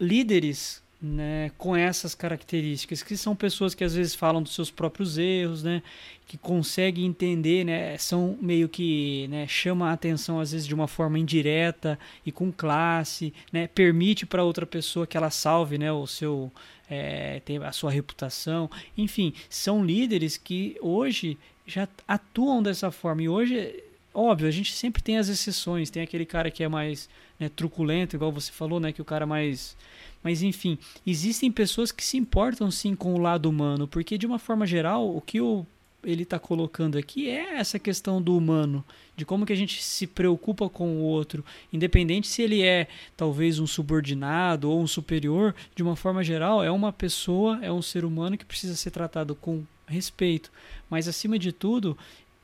líderes 0.00 0.82
né, 1.00 1.52
com 1.56 1.76
essas 1.76 2.14
características, 2.14 3.02
que 3.02 3.16
são 3.16 3.34
pessoas 3.34 3.72
que 3.72 3.84
às 3.84 3.94
vezes 3.94 4.14
falam 4.14 4.42
dos 4.42 4.54
seus 4.54 4.70
próprios 4.70 5.16
erros, 5.16 5.62
né, 5.62 5.80
que 6.26 6.36
conseguem 6.36 7.06
entender, 7.06 7.64
né, 7.64 7.96
são 7.98 8.36
meio 8.40 8.68
que 8.68 9.28
né, 9.28 9.46
chama 9.46 9.90
a 9.90 9.92
atenção 9.92 10.40
às 10.40 10.50
vezes 10.50 10.66
de 10.66 10.74
uma 10.74 10.88
forma 10.88 11.18
indireta 11.18 11.98
e 12.26 12.32
com 12.32 12.50
classe, 12.50 13.32
né, 13.52 13.68
permite 13.68 14.26
para 14.26 14.42
outra 14.42 14.66
pessoa 14.66 15.06
que 15.06 15.16
ela 15.16 15.30
salve, 15.30 15.78
né, 15.78 15.92
o 15.92 16.06
seu 16.06 16.50
é, 16.90 17.42
a 17.64 17.72
sua 17.72 17.90
reputação, 17.90 18.70
enfim, 18.96 19.34
são 19.50 19.84
líderes 19.84 20.38
que 20.38 20.74
hoje 20.80 21.36
já 21.66 21.86
atuam 22.08 22.62
dessa 22.62 22.90
forma. 22.90 23.22
E 23.22 23.28
hoje 23.28 23.84
óbvio 24.14 24.48
a 24.48 24.50
gente 24.50 24.72
sempre 24.72 25.02
tem 25.02 25.18
as 25.18 25.28
exceções, 25.28 25.90
tem 25.90 26.02
aquele 26.02 26.24
cara 26.24 26.50
que 26.50 26.64
é 26.64 26.68
mais 26.68 27.08
né, 27.38 27.48
truculento, 27.48 28.16
igual 28.16 28.32
você 28.32 28.50
falou, 28.50 28.80
né, 28.80 28.90
que 28.90 29.02
o 29.02 29.04
cara 29.04 29.26
mais 29.26 29.76
mas 30.22 30.42
enfim, 30.42 30.78
existem 31.06 31.50
pessoas 31.50 31.92
que 31.92 32.04
se 32.04 32.16
importam 32.16 32.70
sim 32.70 32.94
com 32.94 33.14
o 33.14 33.18
lado 33.18 33.48
humano, 33.48 33.86
porque 33.86 34.18
de 34.18 34.26
uma 34.26 34.38
forma 34.38 34.66
geral, 34.66 35.14
o 35.14 35.20
que 35.20 35.40
o, 35.40 35.64
ele 36.02 36.22
está 36.22 36.38
colocando 36.38 36.96
aqui 36.96 37.28
é 37.28 37.56
essa 37.56 37.78
questão 37.78 38.20
do 38.20 38.36
humano, 38.36 38.84
de 39.16 39.24
como 39.24 39.44
que 39.44 39.52
a 39.52 39.56
gente 39.56 39.82
se 39.82 40.06
preocupa 40.06 40.68
com 40.68 40.96
o 40.96 41.02
outro, 41.02 41.44
independente 41.72 42.28
se 42.28 42.42
ele 42.42 42.62
é 42.62 42.86
talvez 43.16 43.58
um 43.58 43.66
subordinado 43.66 44.70
ou 44.70 44.80
um 44.80 44.86
superior, 44.86 45.54
de 45.74 45.82
uma 45.82 45.96
forma 45.96 46.22
geral, 46.22 46.62
é 46.62 46.70
uma 46.70 46.92
pessoa, 46.92 47.58
é 47.62 47.72
um 47.72 47.82
ser 47.82 48.04
humano 48.04 48.38
que 48.38 48.44
precisa 48.44 48.76
ser 48.76 48.90
tratado 48.90 49.34
com 49.34 49.64
respeito. 49.86 50.52
Mas 50.88 51.08
acima 51.08 51.38
de 51.38 51.52
tudo, 51.52 51.96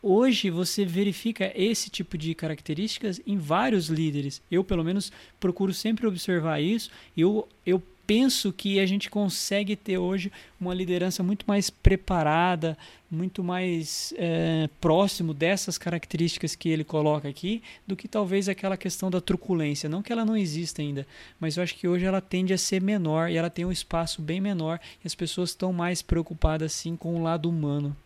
Hoje 0.06 0.50
você 0.50 0.84
verifica 0.84 1.50
esse 1.54 1.88
tipo 1.88 2.18
de 2.18 2.34
características 2.34 3.22
em 3.26 3.38
vários 3.38 3.88
líderes. 3.88 4.42
Eu, 4.50 4.62
pelo 4.62 4.84
menos, 4.84 5.10
procuro 5.40 5.72
sempre 5.72 6.06
observar 6.06 6.60
isso. 6.60 6.90
Eu, 7.16 7.48
eu 7.64 7.82
penso 8.06 8.52
que 8.52 8.78
a 8.78 8.84
gente 8.84 9.08
consegue 9.08 9.74
ter 9.74 9.96
hoje 9.96 10.30
uma 10.60 10.74
liderança 10.74 11.22
muito 11.22 11.46
mais 11.48 11.70
preparada, 11.70 12.76
muito 13.10 13.42
mais 13.42 14.12
é, 14.18 14.68
próximo 14.78 15.32
dessas 15.32 15.78
características 15.78 16.54
que 16.54 16.68
ele 16.68 16.84
coloca 16.84 17.26
aqui, 17.26 17.62
do 17.86 17.96
que 17.96 18.06
talvez 18.06 18.46
aquela 18.46 18.76
questão 18.76 19.10
da 19.10 19.22
truculência. 19.22 19.88
Não 19.88 20.02
que 20.02 20.12
ela 20.12 20.26
não 20.26 20.36
exista 20.36 20.82
ainda, 20.82 21.06
mas 21.40 21.56
eu 21.56 21.62
acho 21.62 21.76
que 21.76 21.88
hoje 21.88 22.04
ela 22.04 22.20
tende 22.20 22.52
a 22.52 22.58
ser 22.58 22.82
menor 22.82 23.30
e 23.30 23.38
ela 23.38 23.48
tem 23.48 23.64
um 23.64 23.72
espaço 23.72 24.20
bem 24.20 24.38
menor 24.38 24.78
e 25.02 25.06
as 25.06 25.14
pessoas 25.14 25.48
estão 25.48 25.72
mais 25.72 26.02
preocupadas 26.02 26.74
sim 26.74 26.94
com 26.94 27.14
o 27.14 27.22
lado 27.22 27.48
humano. 27.48 27.96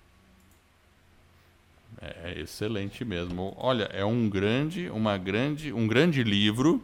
É 2.01 2.41
excelente 2.41 3.05
mesmo. 3.05 3.55
Olha, 3.57 3.85
é 3.93 4.05
um 4.05 4.29
grande, 4.29 4.89
uma 4.91 5.19
grande, 5.19 5.73
um 5.73 5.87
grande 5.87 6.23
livro. 6.23 6.83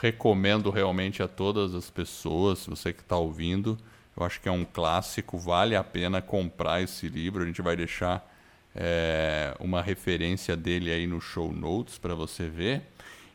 Recomendo 0.00 0.70
realmente 0.70 1.22
a 1.22 1.28
todas 1.28 1.74
as 1.74 1.88
pessoas, 1.88 2.66
você 2.66 2.92
que 2.92 3.02
está 3.02 3.16
ouvindo. 3.16 3.78
Eu 4.16 4.24
acho 4.24 4.40
que 4.40 4.48
é 4.48 4.52
um 4.52 4.64
clássico, 4.64 5.38
vale 5.38 5.76
a 5.76 5.84
pena 5.84 6.20
comprar 6.20 6.82
esse 6.82 7.08
livro. 7.08 7.42
A 7.42 7.46
gente 7.46 7.62
vai 7.62 7.76
deixar 7.76 8.28
é, 8.74 9.54
uma 9.60 9.80
referência 9.80 10.56
dele 10.56 10.90
aí 10.90 11.06
no 11.06 11.20
show 11.20 11.52
notes 11.52 11.96
para 11.96 12.14
você 12.14 12.48
ver. 12.48 12.82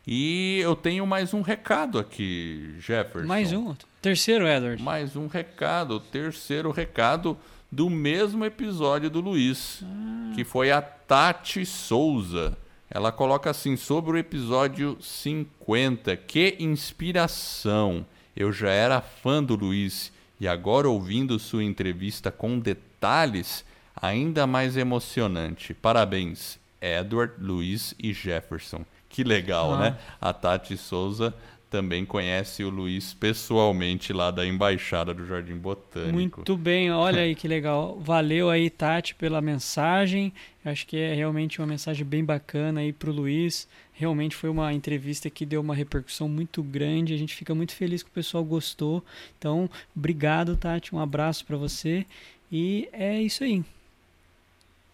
E 0.06 0.60
eu 0.60 0.74
tenho 0.76 1.06
mais 1.06 1.32
um 1.32 1.40
recado 1.40 1.98
aqui, 1.98 2.74
Jefferson. 2.78 3.28
Mais 3.28 3.52
um? 3.52 3.74
Terceiro, 4.02 4.46
Edward. 4.46 4.82
Mais 4.82 5.16
um 5.16 5.26
recado, 5.26 6.00
terceiro 6.00 6.70
recado 6.70 7.38
do 7.70 7.88
mesmo 7.88 8.44
episódio 8.44 9.08
do 9.08 9.20
Luiz, 9.20 9.82
ah. 9.82 10.32
que 10.34 10.44
foi 10.44 10.70
a 10.70 10.82
Tati 10.82 11.64
Souza. 11.64 12.56
Ela 12.90 13.12
coloca 13.12 13.50
assim 13.50 13.76
sobre 13.76 14.12
o 14.12 14.18
episódio 14.18 14.98
50. 15.00 16.16
Que 16.16 16.56
inspiração! 16.58 18.04
Eu 18.34 18.52
já 18.52 18.70
era 18.70 19.00
fã 19.00 19.42
do 19.42 19.54
Luiz 19.54 20.12
e 20.40 20.48
agora 20.48 20.88
ouvindo 20.88 21.38
sua 21.38 21.62
entrevista 21.62 22.30
com 22.32 22.58
detalhes, 22.58 23.64
ainda 23.94 24.46
mais 24.46 24.76
emocionante. 24.76 25.72
Parabéns, 25.74 26.58
Edward, 26.80 27.34
Luiz 27.38 27.94
e 27.98 28.12
Jefferson. 28.12 28.84
Que 29.08 29.22
legal, 29.22 29.74
ah. 29.74 29.78
né? 29.78 29.98
A 30.20 30.32
Tati 30.32 30.76
Souza 30.76 31.34
também 31.70 32.04
conhece 32.04 32.64
o 32.64 32.68
Luiz 32.68 33.14
pessoalmente 33.14 34.12
lá 34.12 34.32
da 34.32 34.44
embaixada 34.44 35.14
do 35.14 35.24
Jardim 35.24 35.54
Botânico. 35.54 36.40
Muito 36.40 36.56
bem, 36.56 36.90
olha 36.90 37.22
aí 37.22 37.34
que 37.36 37.46
legal. 37.46 37.96
Valeu 38.00 38.50
aí, 38.50 38.68
Tati, 38.68 39.14
pela 39.14 39.40
mensagem. 39.40 40.32
Acho 40.64 40.84
que 40.86 40.96
é 40.96 41.14
realmente 41.14 41.60
uma 41.60 41.68
mensagem 41.68 42.04
bem 42.04 42.24
bacana 42.24 42.80
aí 42.80 42.92
para 42.92 43.08
o 43.08 43.12
Luiz. 43.12 43.68
Realmente 43.92 44.34
foi 44.34 44.50
uma 44.50 44.74
entrevista 44.74 45.30
que 45.30 45.46
deu 45.46 45.60
uma 45.60 45.74
repercussão 45.74 46.28
muito 46.28 46.60
grande. 46.60 47.14
A 47.14 47.18
gente 47.18 47.34
fica 47.34 47.54
muito 47.54 47.72
feliz 47.72 48.02
que 48.02 48.10
o 48.10 48.12
pessoal 48.12 48.44
gostou. 48.44 49.04
Então, 49.38 49.70
obrigado, 49.96 50.56
Tati. 50.56 50.94
Um 50.94 50.98
abraço 50.98 51.46
para 51.46 51.56
você. 51.56 52.04
E 52.50 52.88
é 52.92 53.22
isso 53.22 53.44
aí. 53.44 53.62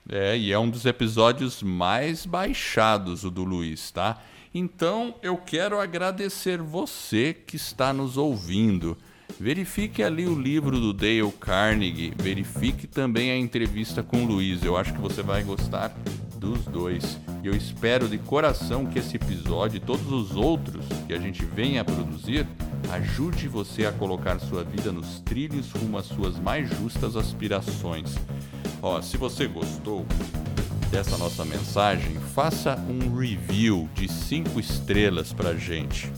É, 0.08 0.36
e 0.36 0.52
é 0.52 0.58
um 0.58 0.68
dos 0.68 0.84
episódios 0.84 1.62
mais 1.62 2.26
baixados, 2.26 3.24
o 3.24 3.30
do 3.30 3.42
Luiz, 3.42 3.90
tá? 3.90 4.22
Então 4.58 5.14
eu 5.22 5.36
quero 5.36 5.78
agradecer 5.78 6.62
você 6.62 7.34
que 7.34 7.56
está 7.56 7.92
nos 7.92 8.16
ouvindo. 8.16 8.96
Verifique 9.38 10.02
ali 10.02 10.26
o 10.26 10.34
livro 10.34 10.80
do 10.80 10.94
Dale 10.94 11.30
Carnegie, 11.38 12.14
verifique 12.16 12.86
também 12.86 13.30
a 13.30 13.36
entrevista 13.36 14.02
com 14.02 14.24
o 14.24 14.26
Luiz. 14.26 14.64
Eu 14.64 14.74
acho 14.74 14.94
que 14.94 14.98
você 14.98 15.22
vai 15.22 15.42
gostar 15.42 15.94
dos 16.38 16.64
dois. 16.64 17.20
E 17.44 17.46
eu 17.46 17.54
espero 17.54 18.08
de 18.08 18.16
coração 18.16 18.86
que 18.86 18.98
esse 18.98 19.16
episódio 19.16 19.76
e 19.76 19.80
todos 19.80 20.10
os 20.10 20.34
outros 20.34 20.86
que 21.06 21.12
a 21.12 21.18
gente 21.18 21.44
venha 21.44 21.82
a 21.82 21.84
produzir 21.84 22.46
ajude 22.90 23.48
você 23.48 23.84
a 23.84 23.92
colocar 23.92 24.38
sua 24.38 24.64
vida 24.64 24.90
nos 24.90 25.20
trilhos 25.20 25.70
rumo 25.70 25.98
às 25.98 26.06
suas 26.06 26.38
mais 26.38 26.66
justas 26.78 27.14
aspirações. 27.14 28.14
Ó, 28.80 29.02
se 29.02 29.18
você 29.18 29.46
gostou, 29.46 30.06
dessa 30.90 31.16
nossa 31.18 31.44
mensagem, 31.44 32.16
faça 32.34 32.76
um 32.88 33.16
review 33.16 33.88
de 33.94 34.10
5 34.10 34.58
estrelas 34.58 35.32
para 35.32 35.54
gente. 35.54 36.10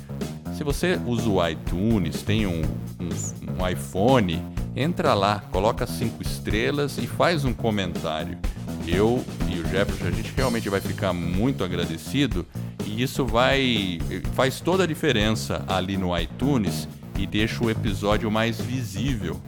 Se 0.56 0.64
você 0.64 0.98
usa 1.06 1.28
o 1.28 1.46
iTunes, 1.48 2.22
tem 2.22 2.46
um, 2.46 2.62
um, 2.62 3.62
um 3.62 3.68
iPhone, 3.68 4.42
entra 4.74 5.14
lá, 5.14 5.40
coloca 5.52 5.86
5 5.86 6.22
estrelas 6.22 6.98
e 6.98 7.06
faz 7.06 7.44
um 7.44 7.52
comentário. 7.52 8.38
Eu 8.86 9.24
e 9.48 9.60
o 9.60 9.68
Jefferson, 9.68 10.06
a 10.06 10.10
gente 10.10 10.32
realmente 10.36 10.68
vai 10.68 10.80
ficar 10.80 11.12
muito 11.12 11.62
agradecido 11.62 12.46
e 12.84 13.02
isso 13.02 13.24
vai 13.26 13.98
faz 14.34 14.60
toda 14.60 14.84
a 14.84 14.86
diferença 14.86 15.64
ali 15.68 15.96
no 15.96 16.18
iTunes 16.18 16.88
e 17.18 17.26
deixa 17.26 17.62
o 17.62 17.70
episódio 17.70 18.30
mais 18.30 18.60
visível 18.60 19.40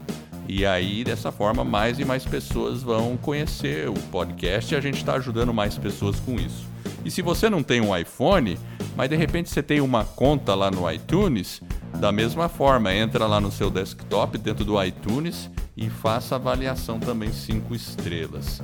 e 0.52 0.66
aí, 0.66 1.04
dessa 1.04 1.30
forma, 1.30 1.62
mais 1.62 2.00
e 2.00 2.04
mais 2.04 2.24
pessoas 2.24 2.82
vão 2.82 3.16
conhecer 3.16 3.88
o 3.88 3.94
podcast 3.94 4.74
e 4.74 4.76
a 4.76 4.80
gente 4.80 4.96
está 4.96 5.14
ajudando 5.14 5.54
mais 5.54 5.78
pessoas 5.78 6.18
com 6.18 6.34
isso. 6.34 6.66
E 7.04 7.10
se 7.10 7.22
você 7.22 7.48
não 7.48 7.62
tem 7.62 7.80
um 7.80 7.96
iPhone, 7.96 8.58
mas 8.96 9.08
de 9.08 9.14
repente 9.14 9.48
você 9.48 9.62
tem 9.62 9.80
uma 9.80 10.04
conta 10.04 10.52
lá 10.56 10.68
no 10.68 10.90
iTunes, 10.90 11.62
da 12.00 12.10
mesma 12.10 12.48
forma, 12.48 12.92
entra 12.92 13.28
lá 13.28 13.40
no 13.40 13.52
seu 13.52 13.70
desktop 13.70 14.36
dentro 14.38 14.64
do 14.64 14.82
iTunes 14.82 15.48
e 15.76 15.88
faça 15.88 16.34
avaliação 16.34 16.98
também 16.98 17.32
5 17.32 17.72
estrelas. 17.72 18.60